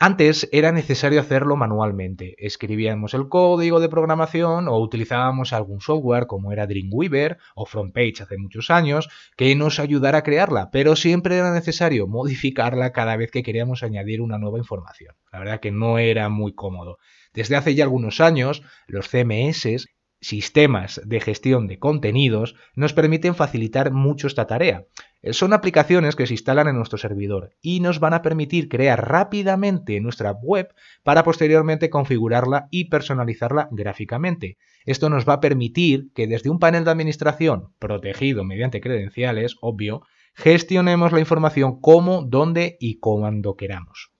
Antes 0.00 0.48
era 0.52 0.70
necesario 0.70 1.20
hacerlo 1.20 1.56
manualmente. 1.56 2.36
Escribíamos 2.38 3.14
el 3.14 3.28
código 3.28 3.80
de 3.80 3.88
programación 3.88 4.68
o 4.68 4.78
utilizábamos 4.78 5.52
algún 5.52 5.80
software 5.80 6.28
como 6.28 6.52
era 6.52 6.68
Dreamweaver 6.68 7.38
o 7.56 7.66
FrontPage 7.66 8.22
hace 8.22 8.38
muchos 8.38 8.70
años 8.70 9.08
que 9.36 9.56
nos 9.56 9.80
ayudara 9.80 10.18
a 10.18 10.22
crearla, 10.22 10.70
pero 10.70 10.94
siempre 10.94 11.36
era 11.36 11.52
necesario 11.52 12.06
modificarla 12.06 12.92
cada 12.92 13.16
vez 13.16 13.32
que 13.32 13.42
queríamos 13.42 13.82
añadir 13.82 14.20
una 14.20 14.38
nueva 14.38 14.58
información. 14.58 15.16
La 15.32 15.40
verdad 15.40 15.58
que 15.58 15.72
no 15.72 15.98
era 15.98 16.28
muy 16.28 16.54
cómodo. 16.54 16.98
Desde 17.34 17.56
hace 17.56 17.74
ya 17.74 17.82
algunos 17.82 18.20
años, 18.20 18.62
los 18.86 19.08
CMS 19.08 19.88
sistemas 20.20 21.00
de 21.04 21.20
gestión 21.20 21.66
de 21.66 21.78
contenidos 21.78 22.54
nos 22.74 22.92
permiten 22.92 23.34
facilitar 23.34 23.92
mucho 23.92 24.26
esta 24.26 24.46
tarea. 24.46 24.84
Eh, 25.22 25.32
son 25.32 25.52
aplicaciones 25.52 26.14
que 26.14 26.26
se 26.26 26.34
instalan 26.34 26.68
en 26.68 26.76
nuestro 26.76 26.98
servidor 26.98 27.50
y 27.60 27.80
nos 27.80 27.98
van 27.98 28.14
a 28.14 28.22
permitir 28.22 28.68
crear 28.68 29.08
rápidamente 29.08 30.00
nuestra 30.00 30.32
web 30.32 30.72
para 31.02 31.24
posteriormente 31.24 31.90
configurarla 31.90 32.68
y 32.70 32.84
personalizarla 32.86 33.68
gráficamente. 33.72 34.58
Esto 34.84 35.10
nos 35.10 35.28
va 35.28 35.34
a 35.34 35.40
permitir 35.40 36.12
que 36.14 36.26
desde 36.26 36.50
un 36.50 36.58
panel 36.58 36.84
de 36.84 36.92
administración 36.92 37.72
protegido 37.78 38.44
mediante 38.44 38.80
credenciales, 38.80 39.56
obvio, 39.60 40.02
gestionemos 40.34 41.12
la 41.12 41.20
información 41.20 41.80
como, 41.80 42.22
dónde 42.22 42.76
y 42.78 42.98
cuando 42.98 43.56
queramos. 43.56 44.12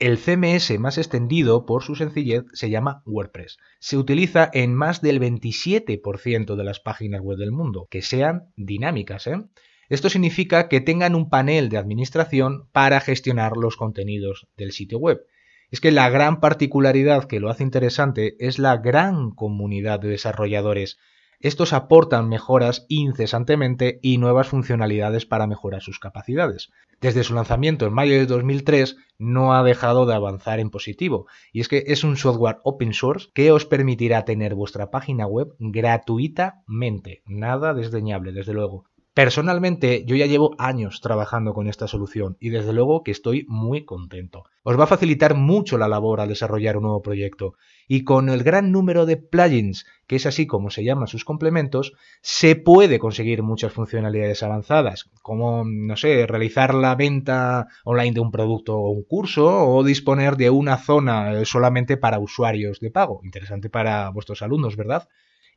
El 0.00 0.16
CMS 0.16 0.78
más 0.78 0.96
extendido 0.96 1.66
por 1.66 1.82
su 1.82 1.96
sencillez 1.96 2.44
se 2.52 2.70
llama 2.70 3.02
WordPress. 3.04 3.58
Se 3.80 3.96
utiliza 3.96 4.48
en 4.52 4.72
más 4.72 5.00
del 5.00 5.20
27% 5.20 6.54
de 6.54 6.64
las 6.64 6.78
páginas 6.78 7.20
web 7.20 7.36
del 7.36 7.50
mundo, 7.50 7.88
que 7.90 8.00
sean 8.00 8.52
dinámicas. 8.56 9.26
¿eh? 9.26 9.42
Esto 9.88 10.10
significa 10.10 10.68
que 10.68 10.80
tengan 10.80 11.14
un 11.14 11.28
panel 11.28 11.68
de 11.68 11.78
administración 11.78 12.68
para 12.72 13.00
gestionar 13.00 13.56
los 13.56 13.76
contenidos 13.76 14.46
del 14.56 14.72
sitio 14.72 14.98
web. 14.98 15.24
Es 15.70 15.80
que 15.80 15.92
la 15.92 16.08
gran 16.10 16.40
particularidad 16.40 17.24
que 17.24 17.40
lo 17.40 17.50
hace 17.50 17.62
interesante 17.62 18.36
es 18.38 18.58
la 18.58 18.76
gran 18.78 19.30
comunidad 19.30 20.00
de 20.00 20.08
desarrolladores 20.08 20.98
estos 21.40 21.72
aportan 21.72 22.28
mejoras 22.28 22.84
incesantemente 22.88 24.00
y 24.02 24.18
nuevas 24.18 24.48
funcionalidades 24.48 25.24
para 25.24 25.46
mejorar 25.46 25.82
sus 25.82 26.00
capacidades. 26.00 26.72
Desde 27.00 27.22
su 27.22 27.32
lanzamiento 27.32 27.86
en 27.86 27.92
mayo 27.92 28.14
de 28.14 28.26
2003 28.26 28.96
no 29.18 29.54
ha 29.54 29.62
dejado 29.62 30.04
de 30.04 30.14
avanzar 30.14 30.58
en 30.58 30.70
positivo, 30.70 31.28
y 31.52 31.60
es 31.60 31.68
que 31.68 31.84
es 31.86 32.02
un 32.02 32.16
software 32.16 32.58
open 32.64 32.92
source 32.92 33.28
que 33.34 33.52
os 33.52 33.66
permitirá 33.66 34.24
tener 34.24 34.56
vuestra 34.56 34.90
página 34.90 35.28
web 35.28 35.54
gratuitamente, 35.60 37.22
nada 37.24 37.72
desdeñable 37.72 38.32
desde 38.32 38.54
luego. 38.54 38.86
Personalmente, 39.18 40.04
yo 40.06 40.14
ya 40.14 40.26
llevo 40.26 40.54
años 40.58 41.00
trabajando 41.00 41.52
con 41.52 41.66
esta 41.66 41.88
solución 41.88 42.36
y 42.38 42.50
desde 42.50 42.72
luego 42.72 43.02
que 43.02 43.10
estoy 43.10 43.44
muy 43.48 43.84
contento. 43.84 44.44
Os 44.62 44.78
va 44.78 44.84
a 44.84 44.86
facilitar 44.86 45.34
mucho 45.34 45.76
la 45.76 45.88
labor 45.88 46.20
al 46.20 46.28
desarrollar 46.28 46.76
un 46.76 46.84
nuevo 46.84 47.02
proyecto 47.02 47.54
y 47.88 48.04
con 48.04 48.28
el 48.28 48.44
gran 48.44 48.70
número 48.70 49.06
de 49.06 49.16
plugins, 49.16 49.86
que 50.06 50.14
es 50.14 50.26
así 50.26 50.46
como 50.46 50.70
se 50.70 50.84
llaman 50.84 51.08
sus 51.08 51.24
complementos, 51.24 51.94
se 52.22 52.54
puede 52.54 53.00
conseguir 53.00 53.42
muchas 53.42 53.72
funcionalidades 53.72 54.44
avanzadas, 54.44 55.10
como, 55.20 55.64
no 55.66 55.96
sé, 55.96 56.24
realizar 56.28 56.72
la 56.72 56.94
venta 56.94 57.66
online 57.84 58.12
de 58.12 58.20
un 58.20 58.30
producto 58.30 58.76
o 58.76 58.90
un 58.90 59.02
curso 59.02 59.66
o 59.66 59.82
disponer 59.82 60.36
de 60.36 60.50
una 60.50 60.76
zona 60.76 61.44
solamente 61.44 61.96
para 61.96 62.20
usuarios 62.20 62.78
de 62.78 62.92
pago. 62.92 63.20
Interesante 63.24 63.68
para 63.68 64.10
vuestros 64.10 64.42
alumnos, 64.42 64.76
¿verdad? 64.76 65.08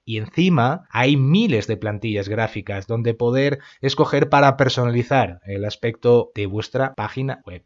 Y 0.03 0.17
encima 0.17 0.87
hay 0.89 1.17
miles 1.17 1.67
de 1.67 1.77
plantillas 1.77 2.27
gráficas 2.27 2.87
donde 2.87 3.13
poder 3.13 3.59
escoger 3.81 4.29
para 4.29 4.57
personalizar 4.57 5.41
el 5.45 5.65
aspecto 5.65 6.31
de 6.35 6.47
vuestra 6.47 6.93
página 6.95 7.41
web. 7.45 7.63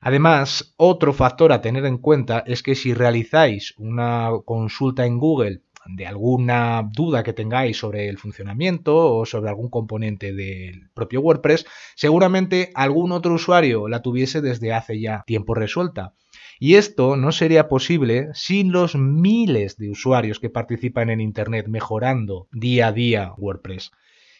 Además, 0.00 0.74
otro 0.76 1.12
factor 1.12 1.52
a 1.52 1.60
tener 1.60 1.84
en 1.84 1.98
cuenta 1.98 2.42
es 2.46 2.62
que 2.62 2.74
si 2.74 2.94
realizáis 2.94 3.74
una 3.76 4.30
consulta 4.46 5.04
en 5.04 5.18
Google 5.18 5.60
de 5.86 6.06
alguna 6.06 6.88
duda 6.92 7.22
que 7.22 7.32
tengáis 7.32 7.78
sobre 7.78 8.08
el 8.08 8.18
funcionamiento 8.18 8.96
o 8.96 9.26
sobre 9.26 9.50
algún 9.50 9.68
componente 9.68 10.32
del 10.32 10.90
propio 10.94 11.20
WordPress, 11.20 11.66
seguramente 11.94 12.70
algún 12.74 13.12
otro 13.12 13.34
usuario 13.34 13.88
la 13.88 14.02
tuviese 14.02 14.40
desde 14.40 14.72
hace 14.72 15.00
ya 15.00 15.22
tiempo 15.26 15.54
resuelta. 15.54 16.14
Y 16.62 16.74
esto 16.74 17.16
no 17.16 17.32
sería 17.32 17.68
posible 17.68 18.28
sin 18.34 18.70
los 18.70 18.94
miles 18.94 19.78
de 19.78 19.88
usuarios 19.88 20.38
que 20.38 20.50
participan 20.50 21.08
en 21.08 21.22
Internet 21.22 21.68
mejorando 21.68 22.48
día 22.52 22.88
a 22.88 22.92
día 22.92 23.32
WordPress. 23.38 23.92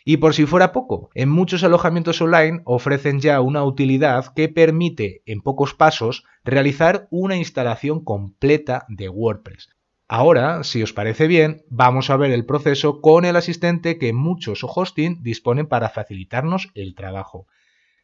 Y 0.04 0.18
por 0.18 0.34
si 0.34 0.44
fuera 0.44 0.70
poco, 0.70 1.08
en 1.14 1.30
muchos 1.30 1.64
alojamientos 1.64 2.20
online 2.20 2.60
ofrecen 2.66 3.20
ya 3.20 3.40
una 3.40 3.64
utilidad 3.64 4.34
que 4.34 4.50
permite 4.50 5.22
en 5.24 5.40
pocos 5.40 5.72
pasos 5.72 6.24
realizar 6.44 7.08
una 7.10 7.38
instalación 7.38 8.04
completa 8.04 8.84
de 8.88 9.08
WordPress. 9.08 9.70
Ahora, 10.06 10.62
si 10.62 10.82
os 10.82 10.92
parece 10.92 11.26
bien, 11.26 11.62
vamos 11.70 12.10
a 12.10 12.18
ver 12.18 12.32
el 12.32 12.44
proceso 12.44 13.00
con 13.00 13.24
el 13.24 13.36
asistente 13.36 13.96
que 13.96 14.12
muchos 14.12 14.60
hosting 14.62 15.22
disponen 15.22 15.68
para 15.68 15.88
facilitarnos 15.88 16.68
el 16.74 16.94
trabajo. 16.94 17.46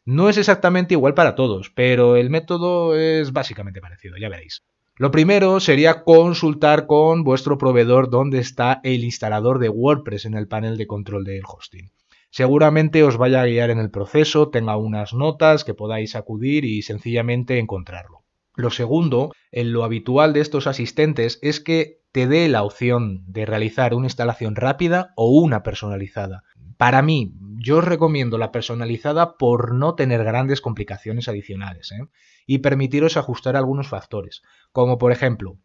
No 0.07 0.29
es 0.29 0.39
exactamente 0.39 0.95
igual 0.95 1.15
para 1.15 1.35
todos, 1.35 1.71
pero 1.75 2.15
el 2.15 2.31
método 2.31 2.97
es 2.97 3.33
básicamente 3.33 3.81
parecido, 3.81 4.17
ya 4.17 4.29
veréis. 4.29 4.63
Lo 4.95 5.11
primero 5.11 5.59
sería 5.59 6.05
consultar 6.05 6.87
con 6.87 7.25
vuestro 7.25 7.59
proveedor 7.59 8.09
dónde 8.09 8.39
está 8.39 8.81
el 8.85 9.03
instalador 9.03 9.59
de 9.59 9.69
WordPress 9.69 10.25
en 10.25 10.35
el 10.35 10.47
panel 10.47 10.77
de 10.77 10.87
control 10.87 11.25
del 11.25 11.43
hosting. 11.45 11.91
Seguramente 12.31 13.03
os 13.03 13.17
vaya 13.17 13.43
a 13.43 13.47
guiar 13.47 13.71
en 13.71 13.81
el 13.81 13.91
proceso, 13.91 14.49
tenga 14.49 14.77
unas 14.77 15.13
notas 15.13 15.65
que 15.65 15.75
podáis 15.75 16.15
acudir 16.15 16.65
y 16.65 16.83
sencillamente 16.83 17.59
encontrarlo. 17.59 18.23
Lo 18.55 18.71
segundo, 18.71 19.33
en 19.51 19.73
lo 19.73 19.83
habitual 19.83 20.33
de 20.33 20.41
estos 20.41 20.69
asistentes, 20.69 21.41
es 21.43 21.59
que 21.59 21.99
te 22.13 22.29
dé 22.29 22.49
la 22.49 22.63
opción 22.63 23.25
de 23.27 23.45
realizar 23.45 23.93
una 23.93 24.07
instalación 24.07 24.55
rápida 24.55 25.13
o 25.17 25.31
una 25.31 25.65
personalizada. 25.65 26.45
Para 26.77 27.03
mí, 27.03 27.35
yo 27.59 27.79
os 27.79 27.85
recomiendo 27.85 28.39
la 28.39 28.53
personalizada 28.53 29.37
por 29.37 29.75
no 29.75 29.95
tener 29.95 30.25
grandes 30.25 30.61
complicaciones 30.61 31.29
adicionales 31.29 31.93
¿eh? 31.93 32.07
y 32.47 32.59
permitiros 32.59 33.17
ajustar 33.17 33.57
algunos 33.57 33.89
factores, 33.89 34.43
como 34.73 34.99
por 34.99 35.13
ejemplo 35.13 35.59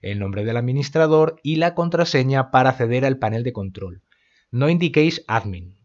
el 0.00 0.18
nombre 0.18 0.44
del 0.44 0.56
administrador 0.56 1.36
y 1.42 1.56
la 1.56 1.74
contraseña 1.74 2.50
para 2.50 2.70
acceder 2.70 3.04
al 3.04 3.18
panel 3.18 3.42
de 3.42 3.52
control. 3.52 4.02
No 4.50 4.68
indiquéis 4.68 5.24
admin. 5.28 5.78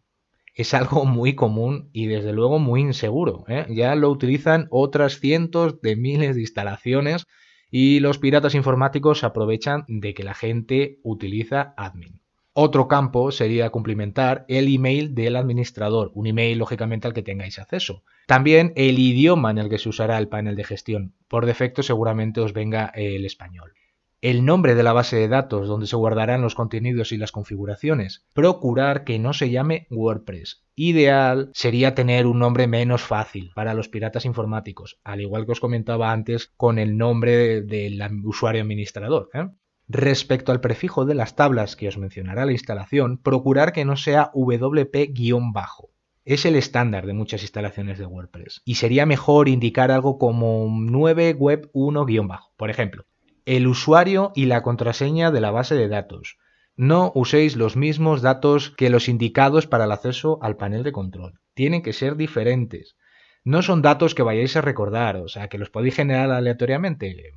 Es 0.56 0.74
algo 0.74 1.06
muy 1.06 1.36
común 1.36 1.90
y 1.94 2.08
desde 2.08 2.34
luego 2.34 2.60
muy 2.60 2.82
inseguro. 2.82 3.44
¿eh? 3.48 3.66
Ya 3.70 3.96
lo 3.96 4.10
utilizan 4.10 4.68
otras 4.70 5.20
cientos 5.20 5.82
de 5.82 5.96
miles 5.96 6.36
de 6.36 6.42
instalaciones 6.42 7.26
y 7.72 8.00
los 8.00 8.20
piratas 8.20 8.54
informáticos 8.54 9.24
aprovechan 9.24 9.86
de 9.88 10.14
que 10.14 10.24
la 10.24 10.36
gente 10.36 11.00
utiliza 11.04 11.74
admin. 11.76 12.23
Otro 12.56 12.88
campo 12.88 13.32
sería 13.32 13.72
cumplimentar 13.72 14.46
el 14.48 14.74
email 14.74 15.16
del 15.16 15.38
administrador, 15.38 16.12
un 16.14 16.28
email 16.28 16.60
lógicamente 16.60 17.08
al 17.08 17.14
que 17.16 17.24
tengáis 17.24 17.58
acceso. 17.58 18.04
También 18.28 18.74
el 18.76 19.00
idioma 19.00 19.50
en 19.50 19.58
el 19.58 19.70
que 19.70 19.80
se 19.80 19.90
usará 19.90 20.20
el 20.20 20.28
panel 20.28 20.56
de 20.56 20.64
gestión. 20.64 21.16
Por 21.28 21.48
defecto 21.48 21.82
seguramente 21.82 22.42
os 22.42 22.54
venga 22.54 22.92
el 22.94 23.26
español. 23.26 23.74
El 24.22 24.46
nombre 24.46 24.76
de 24.76 24.84
la 24.84 24.94
base 24.94 25.16
de 25.16 25.28
datos 25.28 25.68
donde 25.68 25.88
se 25.88 25.96
guardarán 25.96 26.44
los 26.44 26.54
contenidos 26.54 27.12
y 27.12 27.18
las 27.18 27.32
configuraciones. 27.32 28.26
Procurar 28.34 29.04
que 29.04 29.18
no 29.18 29.34
se 29.34 29.50
llame 29.50 29.88
WordPress. 29.90 30.64
Ideal 30.76 31.50
sería 31.54 31.96
tener 31.96 32.28
un 32.28 32.38
nombre 32.38 32.68
menos 32.68 33.02
fácil 33.02 33.52
para 33.56 33.74
los 33.74 33.90
piratas 33.90 34.26
informáticos, 34.26 35.00
al 35.04 35.22
igual 35.22 35.46
que 35.46 35.54
os 35.54 35.60
comentaba 35.60 36.12
antes 36.12 36.54
con 36.56 36.78
el 36.78 36.98
nombre 36.98 37.64
del 37.64 38.00
usuario 38.24 38.62
administrador. 38.62 39.30
¿eh? 39.34 39.50
Respecto 39.94 40.52
al 40.52 40.60
prefijo 40.60 41.06
de 41.06 41.14
las 41.14 41.36
tablas 41.36 41.76
que 41.76 41.88
os 41.88 42.00
mencionará 42.00 42.48
la 42.48 42.52
instalación, 42.52 43.20
procurar 43.20 43.74
que 43.74 43.86
no 43.86 43.96
sea 43.96 44.32
WP-bajo. 44.34 45.92
Es 46.26 46.48
el 46.48 46.56
estándar 46.56 47.06
de 47.06 47.14
muchas 47.14 47.44
instalaciones 47.44 48.00
de 48.00 48.08
WordPress 48.08 48.64
y 48.66 48.74
sería 48.76 49.06
mejor 49.06 49.48
indicar 49.48 49.92
algo 49.92 50.18
como 50.18 50.66
9web1-bajo. 50.68 52.54
Por 52.58 52.72
ejemplo, 52.72 53.06
el 53.46 53.68
usuario 53.68 54.32
y 54.34 54.48
la 54.48 54.64
contraseña 54.64 55.30
de 55.30 55.42
la 55.42 55.52
base 55.52 55.76
de 55.76 55.88
datos. 55.88 56.40
No 56.76 57.12
uséis 57.14 57.56
los 57.56 57.76
mismos 57.76 58.24
datos 58.24 58.72
que 58.72 58.90
los 58.90 59.08
indicados 59.08 59.68
para 59.68 59.84
el 59.84 59.92
acceso 59.92 60.40
al 60.42 60.58
panel 60.58 60.82
de 60.82 60.92
control. 60.92 61.40
Tienen 61.54 61.84
que 61.84 61.94
ser 61.94 62.16
diferentes. 62.16 62.96
No 63.44 63.62
son 63.62 63.82
datos 63.82 64.16
que 64.16 64.24
vayáis 64.24 64.56
a 64.56 64.62
recordar, 64.62 65.18
o 65.18 65.28
sea, 65.28 65.50
que 65.50 65.58
los 65.58 65.70
podéis 65.70 65.96
generar 65.96 66.32
aleatoriamente 66.32 67.34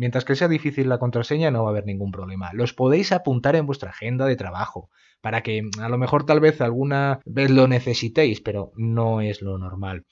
mientras 0.00 0.24
que 0.24 0.34
sea 0.34 0.48
difícil 0.48 0.88
la 0.88 0.98
contraseña 0.98 1.50
no 1.50 1.62
va 1.62 1.68
a 1.68 1.72
haber 1.72 1.84
ningún 1.84 2.10
problema. 2.10 2.50
Los 2.54 2.72
podéis 2.72 3.12
apuntar 3.12 3.54
en 3.54 3.66
vuestra 3.66 3.90
agenda 3.90 4.24
de 4.24 4.34
trabajo 4.34 4.88
para 5.20 5.42
que 5.42 5.62
a 5.78 5.88
lo 5.90 5.98
mejor 5.98 6.24
tal 6.24 6.40
vez 6.40 6.62
alguna 6.62 7.20
vez 7.26 7.50
lo 7.50 7.68
necesitéis, 7.68 8.40
pero 8.40 8.72
no 8.76 9.20
es 9.20 9.42
lo 9.42 9.58
normal. 9.58 10.06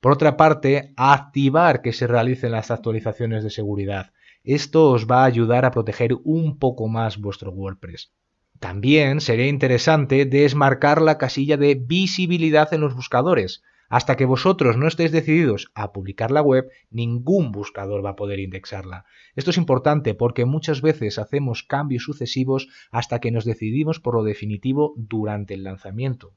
Por 0.00 0.12
otra 0.12 0.36
parte, 0.36 0.92
activar 0.96 1.82
que 1.82 1.92
se 1.92 2.08
realicen 2.08 2.50
las 2.50 2.72
actualizaciones 2.72 3.44
de 3.44 3.50
seguridad. 3.50 4.12
Esto 4.42 4.90
os 4.90 5.06
va 5.06 5.22
a 5.22 5.26
ayudar 5.26 5.64
a 5.64 5.70
proteger 5.70 6.16
un 6.24 6.58
poco 6.58 6.88
más 6.88 7.18
vuestro 7.18 7.52
WordPress. 7.52 8.12
También 8.58 9.20
sería 9.20 9.46
interesante 9.46 10.24
desmarcar 10.24 11.00
la 11.00 11.16
casilla 11.16 11.56
de 11.56 11.76
visibilidad 11.76 12.72
en 12.74 12.80
los 12.80 12.94
buscadores. 12.94 13.62
Hasta 13.88 14.16
que 14.16 14.26
vosotros 14.26 14.76
no 14.76 14.86
estéis 14.86 15.12
decididos 15.12 15.70
a 15.74 15.92
publicar 15.92 16.30
la 16.30 16.42
web, 16.42 16.70
ningún 16.90 17.52
buscador 17.52 18.04
va 18.04 18.10
a 18.10 18.16
poder 18.16 18.38
indexarla. 18.38 19.04
Esto 19.34 19.50
es 19.50 19.56
importante 19.56 20.14
porque 20.14 20.44
muchas 20.44 20.82
veces 20.82 21.18
hacemos 21.18 21.62
cambios 21.62 22.02
sucesivos 22.02 22.68
hasta 22.90 23.18
que 23.18 23.30
nos 23.30 23.44
decidimos 23.44 23.98
por 23.98 24.14
lo 24.14 24.24
definitivo 24.24 24.92
durante 24.96 25.54
el 25.54 25.64
lanzamiento. 25.64 26.34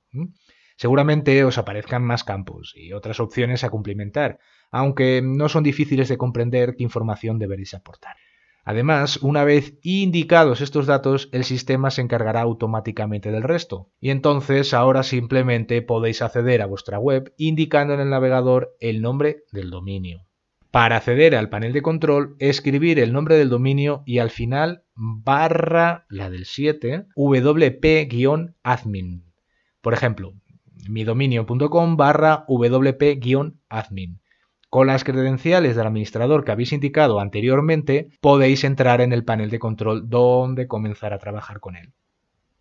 Seguramente 0.78 1.44
os 1.44 1.58
aparezcan 1.58 2.04
más 2.04 2.24
campos 2.24 2.74
y 2.76 2.94
otras 2.94 3.20
opciones 3.20 3.64
a 3.64 3.70
cumplimentar, 3.70 4.40
aunque 4.72 5.22
no 5.22 5.50
son 5.50 5.64
difíciles 5.64 6.08
de 6.10 6.18
comprender 6.18 6.76
qué 6.76 6.84
información 6.84 7.38
deberéis 7.38 7.74
aportar. 7.74 8.16
Además, 8.64 9.18
una 9.18 9.44
vez 9.44 9.80
indicados 9.82 10.62
estos 10.62 10.86
datos, 10.86 11.30
el 11.32 11.44
sistema 11.44 11.90
se 11.90 12.02
encargará 12.02 12.42
automáticamente 12.42 13.32
del 13.32 13.44
resto. 13.44 13.90
Y 14.00 14.12
entonces 14.12 14.74
ahora 14.74 15.04
simplemente 15.04 15.82
podéis 15.82 16.22
acceder 16.22 16.62
a 16.62 16.68
vuestra 16.68 17.00
web 17.00 17.34
indicando 17.38 17.94
en 17.96 18.02
el 18.02 18.10
navegador 18.10 18.76
el 18.80 19.02
nombre 19.02 19.44
del 19.52 19.72
dominio. 19.72 20.28
Para 20.70 20.98
acceder 20.98 21.36
al 21.36 21.50
panel 21.50 21.74
de 21.74 21.82
control, 21.82 22.36
escribir 22.40 23.00
el 23.00 23.12
nombre 23.12 23.36
del 23.36 23.50
dominio 23.50 24.04
y 24.06 24.20
al 24.20 24.30
final 24.30 24.86
barra 24.96 26.06
la 26.08 26.30
del 26.30 26.46
7 26.46 27.08
wp-admin. 27.16 28.44
Por 29.82 29.94
ejemplo, 29.94 30.34
midominio.com 30.88 31.98
barra 31.98 32.46
wp-admin. 32.48 34.22
Con 34.72 34.88
las 34.88 35.04
credenciales 35.04 35.76
del 35.76 35.86
administrador 35.86 36.46
que 36.46 36.54
habéis 36.54 36.72
indicado 36.72 37.20
anteriormente, 37.20 38.08
podéis 38.22 38.64
entrar 38.64 39.02
en 39.02 39.12
el 39.12 39.26
panel 39.26 39.50
de 39.50 39.60
control 39.60 40.10
donde 40.10 40.70
comenzar 40.70 41.12
a 41.12 41.20
trabajar 41.20 41.60
con 41.60 41.76
él. 41.76 41.92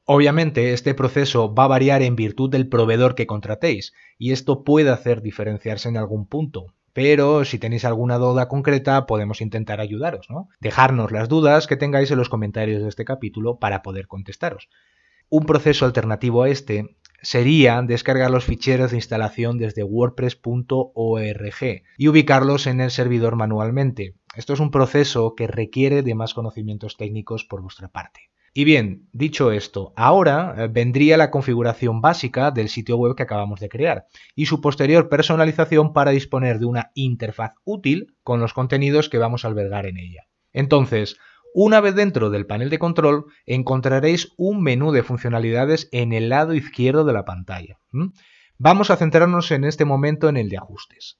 Obviamente, 0.06 0.72
este 0.72 0.92
proceso 0.94 1.54
va 1.54 1.66
a 1.66 1.68
variar 1.68 2.02
en 2.02 2.16
virtud 2.16 2.50
del 2.50 2.68
proveedor 2.68 3.14
que 3.14 3.28
contratéis, 3.28 3.92
y 4.18 4.32
esto 4.32 4.64
puede 4.64 4.90
hacer 4.90 5.22
diferenciarse 5.22 5.88
en 5.88 5.96
algún 5.96 6.26
punto. 6.26 6.74
Pero 6.92 7.44
si 7.44 7.60
tenéis 7.60 7.84
alguna 7.84 8.18
duda 8.18 8.48
concreta, 8.48 9.06
podemos 9.06 9.40
intentar 9.40 9.80
ayudaros, 9.80 10.28
¿no? 10.28 10.48
Dejarnos 10.58 11.12
las 11.12 11.28
dudas 11.28 11.68
que 11.68 11.76
tengáis 11.76 12.10
en 12.10 12.18
los 12.18 12.28
comentarios 12.28 12.82
de 12.82 12.88
este 12.88 13.04
capítulo 13.04 13.60
para 13.60 13.82
poder 13.82 14.08
contestaros. 14.08 14.68
Un 15.28 15.46
proceso 15.46 15.84
alternativo 15.84 16.42
a 16.42 16.48
este 16.48 16.96
sería 17.22 17.82
descargar 17.82 18.30
los 18.30 18.44
ficheros 18.44 18.90
de 18.90 18.96
instalación 18.96 19.58
desde 19.58 19.82
wordpress.org 19.82 21.82
y 21.98 22.08
ubicarlos 22.08 22.66
en 22.66 22.80
el 22.80 22.90
servidor 22.90 23.36
manualmente. 23.36 24.14
Esto 24.34 24.54
es 24.54 24.60
un 24.60 24.70
proceso 24.70 25.34
que 25.34 25.46
requiere 25.46 26.02
de 26.02 26.14
más 26.14 26.34
conocimientos 26.34 26.96
técnicos 26.96 27.44
por 27.44 27.62
vuestra 27.62 27.88
parte. 27.88 28.30
Y 28.52 28.64
bien, 28.64 29.08
dicho 29.12 29.52
esto, 29.52 29.92
ahora 29.96 30.54
eh, 30.56 30.68
vendría 30.68 31.16
la 31.16 31.30
configuración 31.30 32.00
básica 32.00 32.50
del 32.50 32.68
sitio 32.68 32.96
web 32.96 33.14
que 33.14 33.22
acabamos 33.22 33.60
de 33.60 33.68
crear 33.68 34.06
y 34.34 34.46
su 34.46 34.60
posterior 34.60 35.08
personalización 35.08 35.92
para 35.92 36.10
disponer 36.10 36.58
de 36.58 36.66
una 36.66 36.90
interfaz 36.94 37.52
útil 37.64 38.16
con 38.24 38.40
los 38.40 38.52
contenidos 38.52 39.08
que 39.08 39.18
vamos 39.18 39.44
a 39.44 39.48
albergar 39.48 39.86
en 39.86 39.98
ella. 39.98 40.26
Entonces, 40.52 41.16
una 41.54 41.80
vez 41.80 41.94
dentro 41.94 42.30
del 42.30 42.46
panel 42.46 42.70
de 42.70 42.78
control 42.78 43.26
encontraréis 43.46 44.32
un 44.36 44.62
menú 44.62 44.92
de 44.92 45.02
funcionalidades 45.02 45.88
en 45.92 46.12
el 46.12 46.28
lado 46.28 46.54
izquierdo 46.54 47.04
de 47.04 47.12
la 47.12 47.24
pantalla. 47.24 47.78
Vamos 48.58 48.90
a 48.90 48.96
centrarnos 48.96 49.50
en 49.50 49.64
este 49.64 49.84
momento 49.84 50.28
en 50.28 50.36
el 50.36 50.48
de 50.48 50.58
ajustes. 50.58 51.18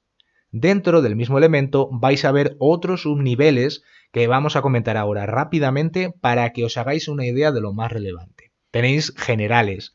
Dentro 0.51 1.01
del 1.01 1.15
mismo 1.15 1.37
elemento 1.37 1.89
vais 1.91 2.25
a 2.25 2.31
ver 2.31 2.55
otros 2.59 3.03
subniveles 3.03 3.83
que 4.11 4.27
vamos 4.27 4.55
a 4.55 4.61
comentar 4.61 4.97
ahora 4.97 5.25
rápidamente 5.25 6.13
para 6.21 6.51
que 6.51 6.65
os 6.65 6.77
hagáis 6.77 7.07
una 7.07 7.25
idea 7.25 7.51
de 7.51 7.61
lo 7.61 7.73
más 7.73 7.91
relevante. 7.91 8.51
Tenéis 8.71 9.13
generales, 9.17 9.93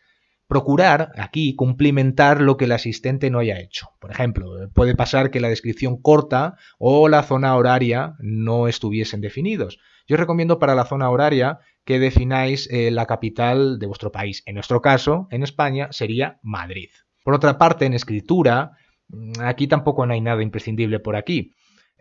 Procurar 0.49 1.11
aquí 1.17 1.57
cumplimentar 1.57 2.41
lo 2.41 2.57
que 2.57 2.67
el 2.67 2.73
asistente 2.73 3.31
no 3.31 3.41
haya 3.41 3.59
hecho. 3.59 3.89
Por 3.99 4.13
ejemplo, 4.13 4.71
puede 4.73 4.95
pasar 4.95 5.33
que 5.33 5.41
la 5.41 5.49
descripción 5.49 6.01
corta 6.01 6.55
o 6.79 7.09
la 7.09 7.25
zona 7.25 7.57
horaria 7.57 8.15
no 8.21 8.69
estuviesen 8.69 9.21
definidos. 9.21 9.79
Yo 10.07 10.17
recomiendo 10.17 10.59
para 10.59 10.75
la 10.75 10.85
zona 10.85 11.11
horaria 11.11 11.59
que 11.85 11.99
defináis 11.99 12.69
eh, 12.71 12.91
la 12.91 13.07
capital 13.07 13.79
de 13.79 13.87
vuestro 13.87 14.13
país. 14.13 14.43
En 14.47 14.55
nuestro 14.55 14.81
caso, 14.81 15.29
en 15.31 15.43
España, 15.43 15.89
sería 15.91 16.39
Madrid. 16.43 16.91
Por 17.25 17.35
otra 17.35 17.59
parte, 17.59 17.87
en 17.87 17.95
escritura, 17.95 18.73
mm, 19.09 19.41
aquí 19.41 19.67
tampoco 19.67 20.07
no 20.07 20.15
hay 20.15 20.21
nada 20.21 20.43
imprescindible 20.43 21.01
por 21.01 21.17
aquí. 21.17 21.53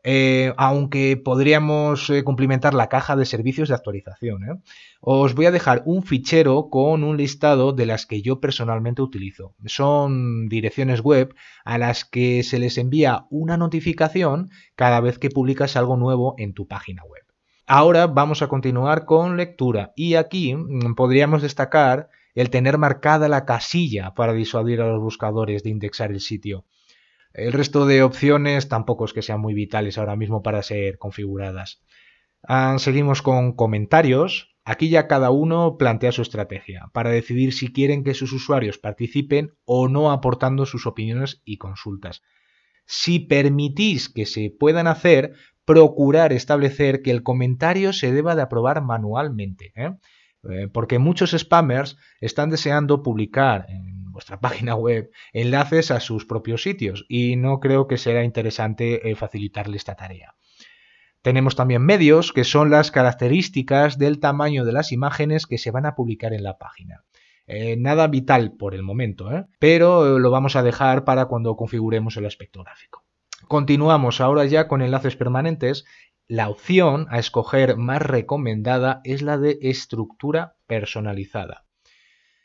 Eh, 0.08 0.54
aunque 0.58 1.18
podríamos 1.18 2.12
eh, 2.12 2.24
cumplimentar 2.24 2.76
la 2.76 2.90
caja 2.90 3.16
de 3.16 3.26
servicios 3.26 3.70
de 3.70 3.76
actualización. 3.76 4.44
¿eh? 4.44 4.62
Os 5.02 5.34
voy 5.34 5.48
a 5.48 5.52
dejar 5.52 5.82
un 5.88 6.04
fichero 6.04 6.70
con 6.70 7.04
un 7.04 7.18
listado 7.18 7.74
de 7.74 7.88
las 7.88 8.06
que 8.06 8.22
yo 8.22 8.40
personalmente 8.40 9.02
utilizo. 9.02 9.56
Son 9.66 10.48
direcciones 10.48 11.02
web 11.02 11.34
a 11.64 11.80
las 11.80 12.06
que 12.06 12.44
se 12.44 12.60
les 12.60 12.78
envía 12.78 13.26
una 13.32 13.58
notificación 13.58 14.52
cada 14.76 15.00
vez 15.00 15.18
que 15.18 15.32
publicas 15.32 15.76
algo 15.76 15.98
nuevo 15.98 16.36
en 16.38 16.54
tu 16.54 16.68
página 16.68 17.02
web. 17.04 17.25
Ahora 17.68 18.06
vamos 18.06 18.44
a 18.44 18.48
continuar 18.48 19.06
con 19.06 19.38
lectura 19.38 19.92
y 19.96 20.16
aquí 20.16 20.54
mm, 20.54 20.94
podríamos 20.94 21.42
destacar 21.42 22.10
el 22.36 22.52
tener 22.52 22.78
marcada 22.78 23.28
la 23.28 23.46
casilla 23.46 24.14
para 24.14 24.34
disuadir 24.34 24.82
a 24.82 24.88
los 24.88 25.02
buscadores 25.02 25.64
de 25.64 25.72
indexar 25.72 26.12
el 26.12 26.20
sitio. 26.20 26.66
El 27.34 27.54
resto 27.54 27.88
de 27.88 28.04
opciones 28.04 28.70
tampoco 28.70 29.06
es 29.06 29.14
que 29.14 29.24
sean 29.24 29.42
muy 29.42 29.56
vitales 29.56 29.98
ahora 29.98 30.16
mismo 30.16 30.44
para 30.44 30.62
ser 30.62 31.00
configuradas. 31.00 31.82
Ah, 32.44 32.76
seguimos 32.78 33.24
con 33.24 33.54
comentarios. 33.54 34.56
Aquí 34.64 34.90
ya 34.90 35.08
cada 35.08 35.32
uno 35.32 35.78
plantea 35.78 36.12
su 36.12 36.22
estrategia 36.22 36.90
para 36.94 37.10
decidir 37.10 37.52
si 37.52 37.74
quieren 37.74 38.04
que 38.04 38.14
sus 38.14 38.32
usuarios 38.32 38.78
participen 38.78 39.56
o 39.66 39.88
no 39.88 40.12
aportando 40.12 40.66
sus 40.66 40.86
opiniones 40.86 41.42
y 41.46 41.58
consultas. 41.58 42.22
Si 42.86 43.20
permitís 43.20 44.10
que 44.10 44.28
se 44.28 44.52
puedan 44.52 44.88
hacer, 44.88 45.34
procurar 45.66 46.32
establecer 46.32 47.02
que 47.02 47.12
el 47.12 47.24
comentario 47.24 47.92
se 47.92 48.12
deba 48.12 48.36
de 48.36 48.44
aprobar 48.44 48.82
manualmente. 48.82 49.74
¿eh? 49.76 49.92
Eh, 50.48 50.68
porque 50.72 51.00
muchos 51.00 51.32
spammers 51.32 51.98
están 52.22 52.52
deseando 52.52 53.02
publicar 53.02 53.66
en 53.70 54.12
vuestra 54.12 54.40
página 54.42 54.76
web 54.76 55.10
enlaces 55.34 55.92
a 55.92 56.00
sus 56.00 56.26
propios 56.26 56.62
sitios 56.62 57.06
y 57.10 57.36
no 57.36 57.60
creo 57.60 57.88
que 57.88 57.98
sea 57.98 58.24
interesante 58.24 59.10
eh, 59.10 59.16
facilitarle 59.16 59.76
esta 59.76 59.96
tarea. 59.96 60.36
Tenemos 61.24 61.56
también 61.56 61.82
medios, 61.82 62.32
que 62.32 62.44
son 62.44 62.70
las 62.70 62.92
características 62.92 63.98
del 63.98 64.20
tamaño 64.20 64.64
de 64.64 64.74
las 64.74 64.92
imágenes 64.92 65.48
que 65.48 65.58
se 65.58 65.72
van 65.72 65.88
a 65.88 65.96
publicar 65.96 66.34
en 66.34 66.44
la 66.44 66.60
página. 66.60 67.04
Nada 67.78 68.08
vital 68.08 68.54
por 68.54 68.76
el 68.76 68.84
momento, 68.84 69.30
pero 69.58 70.20
lo 70.20 70.30
vamos 70.30 70.56
a 70.56 70.62
dejar 70.62 71.04
para 71.04 71.26
cuando 71.26 71.56
configuremos 71.56 72.16
el 72.18 72.28
aspecto 72.28 72.64
gráfico. 72.64 73.05
Continuamos 73.48 74.22
ahora 74.22 74.46
ya 74.46 74.68
con 74.68 74.82
enlaces 74.82 75.16
permanentes 75.16 75.86
la 76.28 76.50
opción 76.50 77.06
a 77.12 77.20
escoger 77.20 77.78
más 77.78 78.02
recomendada 78.02 79.02
es 79.04 79.22
la 79.22 79.38
de 79.38 79.60
estructura 79.62 80.56
personalizada. 80.66 81.66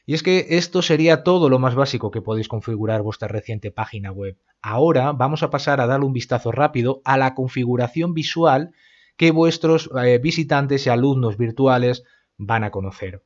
Y 0.05 0.15
es 0.15 0.23
que 0.23 0.47
esto 0.51 0.83
sería 0.83 1.23
todo 1.23 1.49
lo 1.49 1.59
más 1.59 1.75
básico 1.75 2.11
que 2.11 2.21
podéis 2.21 2.49
configurar 2.49 3.01
vuestra 3.03 3.29
reciente 3.29 3.71
página 3.71 4.13
web. 4.13 4.37
Ahora 4.61 5.13
vamos 5.13 5.43
a 5.43 5.51
pasar 5.51 5.81
a 5.81 5.87
darle 5.87 6.07
un 6.07 6.13
vistazo 6.13 6.53
rápido 6.53 7.01
a 7.05 7.17
la 7.17 7.35
configuración 7.35 8.13
visual 8.13 8.73
que 9.17 9.31
vuestros 9.31 9.89
eh, 10.03 10.19
visitantes 10.19 10.87
y 10.87 10.91
alumnos 10.91 11.39
virtuales 11.39 12.05
van 12.37 12.65
a 12.65 12.71
conocer. 12.71 13.23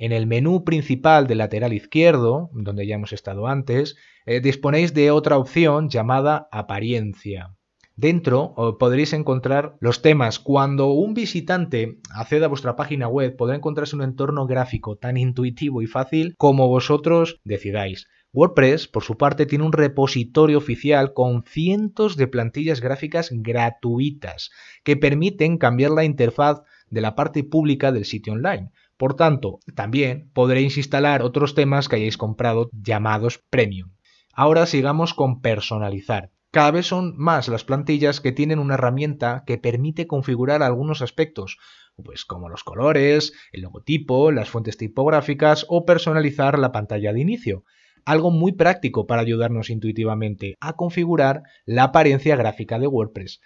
En 0.00 0.12
el 0.12 0.26
menú 0.26 0.64
principal 0.64 1.26
del 1.26 1.36
lateral 1.36 1.74
izquierdo, 1.74 2.48
donde 2.54 2.86
ya 2.86 2.94
hemos 2.94 3.12
estado 3.12 3.46
antes, 3.48 3.96
eh, 4.24 4.40
disponéis 4.40 4.94
de 4.94 5.10
otra 5.10 5.36
opción 5.36 5.90
llamada 5.90 6.48
apariencia. 6.52 7.54
Dentro 7.96 8.54
podréis 8.78 9.12
encontrar 9.12 9.76
los 9.78 10.00
temas. 10.00 10.38
Cuando 10.38 10.86
un 10.86 11.12
visitante 11.12 11.98
acceda 12.14 12.46
a 12.46 12.48
vuestra 12.48 12.76
página 12.76 13.08
web, 13.08 13.36
podrá 13.36 13.56
encontrarse 13.56 13.94
un 13.94 14.00
entorno 14.00 14.46
gráfico 14.46 14.96
tan 14.96 15.18
intuitivo 15.18 15.82
y 15.82 15.86
fácil 15.86 16.34
como 16.38 16.66
vosotros 16.66 17.38
decidáis. 17.44 18.08
WordPress, 18.32 18.88
por 18.88 19.02
su 19.02 19.18
parte, 19.18 19.44
tiene 19.44 19.64
un 19.64 19.72
repositorio 19.72 20.56
oficial 20.56 21.12
con 21.12 21.42
cientos 21.42 22.16
de 22.16 22.26
plantillas 22.26 22.80
gráficas 22.80 23.28
gratuitas 23.30 24.50
que 24.82 24.96
permiten 24.96 25.58
cambiar 25.58 25.90
la 25.90 26.04
interfaz 26.04 26.62
de 26.88 27.02
la 27.02 27.14
parte 27.14 27.44
pública 27.44 27.92
del 27.92 28.06
sitio 28.06 28.32
online. 28.32 28.70
Por 29.00 29.14
tanto, 29.14 29.60
también 29.74 30.30
podréis 30.34 30.76
instalar 30.76 31.22
otros 31.22 31.54
temas 31.54 31.88
que 31.88 31.96
hayáis 31.96 32.18
comprado 32.18 32.68
llamados 32.74 33.38
premium. 33.48 33.92
Ahora 34.34 34.66
sigamos 34.66 35.14
con 35.14 35.40
personalizar. 35.40 36.32
Cada 36.50 36.70
vez 36.70 36.84
son 36.84 37.14
más 37.16 37.48
las 37.48 37.64
plantillas 37.64 38.20
que 38.20 38.30
tienen 38.30 38.58
una 38.58 38.74
herramienta 38.74 39.42
que 39.46 39.56
permite 39.56 40.06
configurar 40.06 40.62
algunos 40.62 41.00
aspectos, 41.00 41.56
pues 42.04 42.26
como 42.26 42.50
los 42.50 42.62
colores, 42.62 43.32
el 43.52 43.62
logotipo, 43.62 44.32
las 44.32 44.50
fuentes 44.50 44.76
tipográficas 44.76 45.64
o 45.70 45.86
personalizar 45.86 46.58
la 46.58 46.70
pantalla 46.70 47.14
de 47.14 47.22
inicio. 47.22 47.64
Algo 48.04 48.30
muy 48.30 48.52
práctico 48.52 49.06
para 49.06 49.22
ayudarnos 49.22 49.70
intuitivamente 49.70 50.58
a 50.60 50.74
configurar 50.74 51.44
la 51.64 51.84
apariencia 51.84 52.36
gráfica 52.36 52.78
de 52.78 52.86
WordPress. 52.86 53.40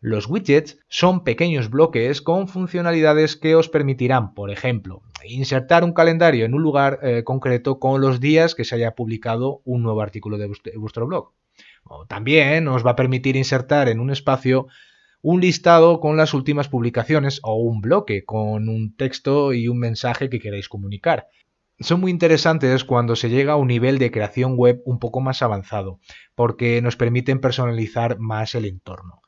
Los 0.00 0.28
widgets 0.28 0.78
son 0.88 1.24
pequeños 1.24 1.70
bloques 1.70 2.22
con 2.22 2.48
funcionalidades 2.48 3.36
que 3.36 3.56
os 3.56 3.68
permitirán, 3.68 4.34
por 4.34 4.50
ejemplo, 4.50 5.02
insertar 5.24 5.84
un 5.84 5.92
calendario 5.92 6.44
en 6.44 6.54
un 6.54 6.62
lugar 6.62 7.00
eh, 7.02 7.24
concreto 7.24 7.78
con 7.78 8.00
los 8.00 8.20
días 8.20 8.54
que 8.54 8.64
se 8.64 8.76
haya 8.76 8.94
publicado 8.94 9.60
un 9.64 9.82
nuevo 9.82 10.00
artículo 10.00 10.38
de 10.38 10.50
vuestro 10.76 11.06
blog 11.06 11.32
también 12.08 12.68
os 12.68 12.84
va 12.84 12.92
a 12.92 12.96
permitir 12.96 13.36
insertar 13.36 13.88
en 13.88 14.00
un 14.00 14.10
espacio 14.10 14.66
un 15.20 15.40
listado 15.40 16.00
con 16.00 16.16
las 16.16 16.32
últimas 16.32 16.68
publicaciones 16.68 17.40
o 17.42 17.56
un 17.56 17.80
bloque 17.80 18.24
con 18.24 18.68
un 18.68 18.94
texto 18.96 19.52
y 19.52 19.68
un 19.68 19.78
mensaje 19.78 20.30
que 20.30 20.38
queréis 20.38 20.68
comunicar. 20.68 21.26
Son 21.80 22.00
muy 22.00 22.10
interesantes 22.10 22.84
cuando 22.84 23.16
se 23.16 23.30
llega 23.30 23.54
a 23.54 23.56
un 23.56 23.68
nivel 23.68 23.98
de 23.98 24.10
creación 24.10 24.56
web 24.56 24.80
un 24.84 24.98
poco 24.98 25.20
más 25.20 25.42
avanzado, 25.42 26.00
porque 26.34 26.82
nos 26.82 26.96
permiten 26.96 27.40
personalizar 27.40 28.18
más 28.18 28.54
el 28.54 28.64
entorno. 28.64 29.22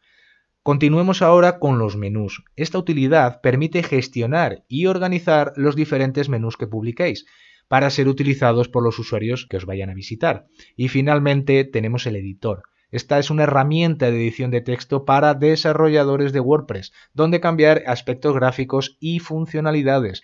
Continuemos 0.63 1.23
ahora 1.23 1.59
con 1.59 1.79
los 1.79 1.97
menús. 1.97 2.45
Esta 2.55 2.77
utilidad 2.77 3.41
permite 3.41 3.83
gestionar 3.83 4.63
y 4.69 4.87
organizar 4.87 5.55
los 5.57 5.75
diferentes 5.75 6.29
menús 6.29 6.59
que 6.59 6.67
publiquéis, 6.67 7.25
para 7.67 7.89
ser 7.89 8.09
utilizados 8.09 8.69
por 8.69 8.83
los 8.83 8.99
usuarios 8.99 9.47
que 9.49 9.57
os 9.57 9.65
vayan 9.65 9.89
a 9.89 9.95
visitar. 9.95 10.49
Y 10.77 10.89
finalmente 10.89 11.65
tenemos 11.65 12.07
el 12.07 12.17
editor. 12.17 12.65
Esta 12.91 13.19
es 13.19 13.31
una 13.31 13.45
herramienta 13.45 14.11
de 14.11 14.17
edición 14.19 14.51
de 14.51 14.61
texto 14.61 15.07
para 15.07 15.33
desarrolladores 15.33 16.33
de 16.35 16.41
WordPress, 16.41 16.93
donde 17.15 17.41
cambiar 17.41 17.83
aspectos 17.87 18.35
gráficos 18.35 18.99
y 19.01 19.21
funcionalidades. 19.21 20.23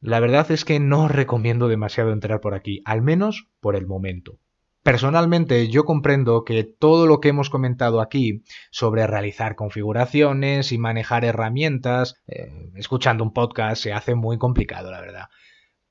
La 0.00 0.20
verdad 0.20 0.50
es 0.50 0.66
que 0.66 0.78
no 0.78 1.04
os 1.04 1.10
recomiendo 1.10 1.68
demasiado 1.68 2.12
entrar 2.12 2.40
por 2.40 2.52
aquí, 2.52 2.82
al 2.84 3.00
menos 3.00 3.48
por 3.60 3.76
el 3.76 3.86
momento. 3.86 4.40
Personalmente 4.82 5.68
yo 5.68 5.84
comprendo 5.84 6.44
que 6.44 6.64
todo 6.64 7.06
lo 7.06 7.20
que 7.20 7.28
hemos 7.28 7.50
comentado 7.50 8.00
aquí 8.00 8.42
sobre 8.70 9.06
realizar 9.06 9.54
configuraciones 9.54 10.72
y 10.72 10.78
manejar 10.78 11.24
herramientas, 11.24 12.16
eh, 12.26 12.70
escuchando 12.76 13.22
un 13.22 13.32
podcast, 13.32 13.82
se 13.82 13.92
hace 13.92 14.14
muy 14.14 14.38
complicado, 14.38 14.90
la 14.90 15.00
verdad 15.00 15.28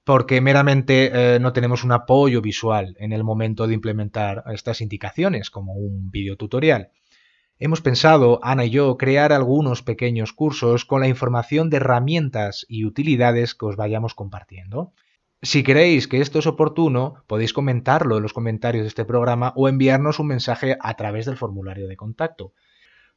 porque 0.10 0.42
meramente 0.42 1.12
eh, 1.14 1.40
no 1.40 1.54
tenemos 1.54 1.84
un 1.84 1.92
apoyo 1.92 2.42
visual 2.42 2.96
en 2.98 3.12
el 3.12 3.24
momento 3.24 3.68
de 3.68 3.76
implementar 3.76 4.44
estas 4.48 4.82
indicaciones, 4.82 5.52
como 5.52 5.74
un 5.74 6.10
video 6.10 6.36
tutorial. 6.36 6.90
Hemos 7.60 7.82
pensado, 7.82 8.40
Ana 8.42 8.66
y 8.66 8.72
yo, 8.72 8.98
crear 8.98 9.32
algunos 9.32 9.84
pequeños 9.84 10.34
cursos 10.34 10.84
con 10.84 11.02
la 11.02 11.08
información 11.08 11.70
de 11.70 11.78
herramientas 11.78 12.66
y 12.68 12.86
utilidades 12.86 13.54
que 13.54 13.68
os 13.68 13.76
vayamos 13.76 14.16
compartiendo. 14.16 14.94
Si 15.42 15.64
creéis 15.64 16.10
que 16.10 16.20
esto 16.20 16.40
es 16.40 16.48
oportuno, 16.48 17.24
podéis 17.26 17.54
comentarlo 17.54 18.18
en 18.18 18.24
los 18.24 18.34
comentarios 18.34 18.84
de 18.84 18.90
este 18.90 19.06
programa 19.06 19.54
o 19.56 19.70
enviarnos 19.70 20.20
un 20.20 20.28
mensaje 20.28 20.78
a 20.82 20.96
través 20.96 21.26
del 21.26 21.38
formulario 21.38 21.88
de 21.88 21.96
contacto. 21.96 22.54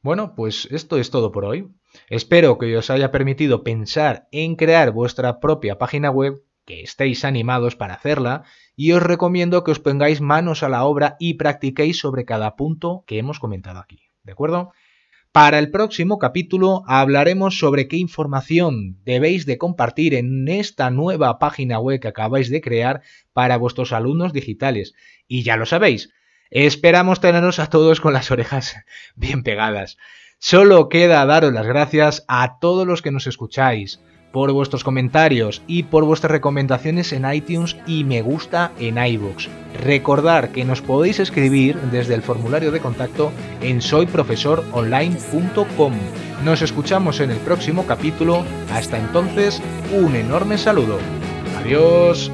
Bueno, 0.01 0.33
pues 0.35 0.67
esto 0.71 0.97
es 0.97 1.11
todo 1.11 1.31
por 1.33 1.43
hoy. 1.43 1.67
Espero 2.09 2.57
que 2.57 2.77
os 2.77 2.89
haya 2.89 3.11
permitido 3.11 3.63
pensar 3.63 4.27
en 4.31 4.55
crear 4.55 4.91
vuestra 4.91 5.41
propia 5.41 5.77
página 5.77 6.11
web 6.11 6.41
que 6.65 6.81
estéis 6.81 7.25
animados 7.25 7.75
para 7.75 7.95
hacerla 7.95 8.43
y 8.75 8.93
os 8.93 9.03
recomiendo 9.03 9.65
que 9.65 9.71
os 9.71 9.79
pongáis 9.79 10.21
manos 10.21 10.63
a 10.63 10.69
la 10.69 10.85
obra 10.85 11.17
y 11.19 11.33
practiquéis 11.33 11.99
sobre 11.99 12.23
cada 12.23 12.55
punto 12.55 13.03
que 13.05 13.17
hemos 13.17 13.39
comentado 13.39 13.79
aquí. 13.79 13.99
¿De 14.23 14.31
acuerdo? 14.31 14.71
Para 15.33 15.57
el 15.57 15.71
próximo 15.71 16.19
capítulo 16.19 16.83
hablaremos 16.85 17.57
sobre 17.57 17.87
qué 17.87 17.97
información 17.97 18.99
debéis 19.03 19.47
de 19.47 19.57
compartir 19.57 20.13
en 20.13 20.47
esta 20.47 20.91
nueva 20.91 21.39
página 21.39 21.79
web 21.79 21.99
que 21.99 22.07
acabáis 22.07 22.51
de 22.51 22.61
crear 22.61 23.01
para 23.33 23.57
vuestros 23.57 23.93
alumnos 23.93 24.31
digitales. 24.31 24.93
Y 25.27 25.41
ya 25.41 25.57
lo 25.57 25.65
sabéis, 25.65 26.11
esperamos 26.51 27.19
teneros 27.19 27.57
a 27.57 27.65
todos 27.65 27.99
con 27.99 28.13
las 28.13 28.29
orejas 28.29 28.75
bien 29.15 29.41
pegadas. 29.41 29.97
Solo 30.37 30.87
queda 30.87 31.25
daros 31.25 31.51
las 31.51 31.65
gracias 31.65 32.25
a 32.27 32.59
todos 32.59 32.85
los 32.85 33.01
que 33.01 33.09
nos 33.09 33.25
escucháis 33.25 33.99
por 34.33 34.51
vuestros 34.51 34.83
comentarios 34.83 35.61
y 35.67 35.83
por 35.83 36.03
vuestras 36.03 36.31
recomendaciones 36.31 37.13
en 37.13 37.31
iTunes 37.31 37.77
y 37.87 38.03
me 38.03 38.21
gusta 38.21 38.73
en 38.79 38.97
iVoox. 38.97 39.47
Recordar 39.81 40.49
que 40.49 40.65
nos 40.65 40.81
podéis 40.81 41.19
escribir 41.19 41.77
desde 41.91 42.15
el 42.15 42.23
formulario 42.23 42.71
de 42.71 42.81
contacto 42.81 43.31
en 43.61 43.79
soyprofesoronline.com. 43.81 45.93
Nos 46.43 46.63
escuchamos 46.63 47.21
en 47.21 47.31
el 47.31 47.37
próximo 47.37 47.85
capítulo. 47.85 48.43
Hasta 48.73 48.97
entonces, 48.97 49.61
un 49.95 50.15
enorme 50.15 50.57
saludo. 50.57 50.97
Adiós. 51.59 52.31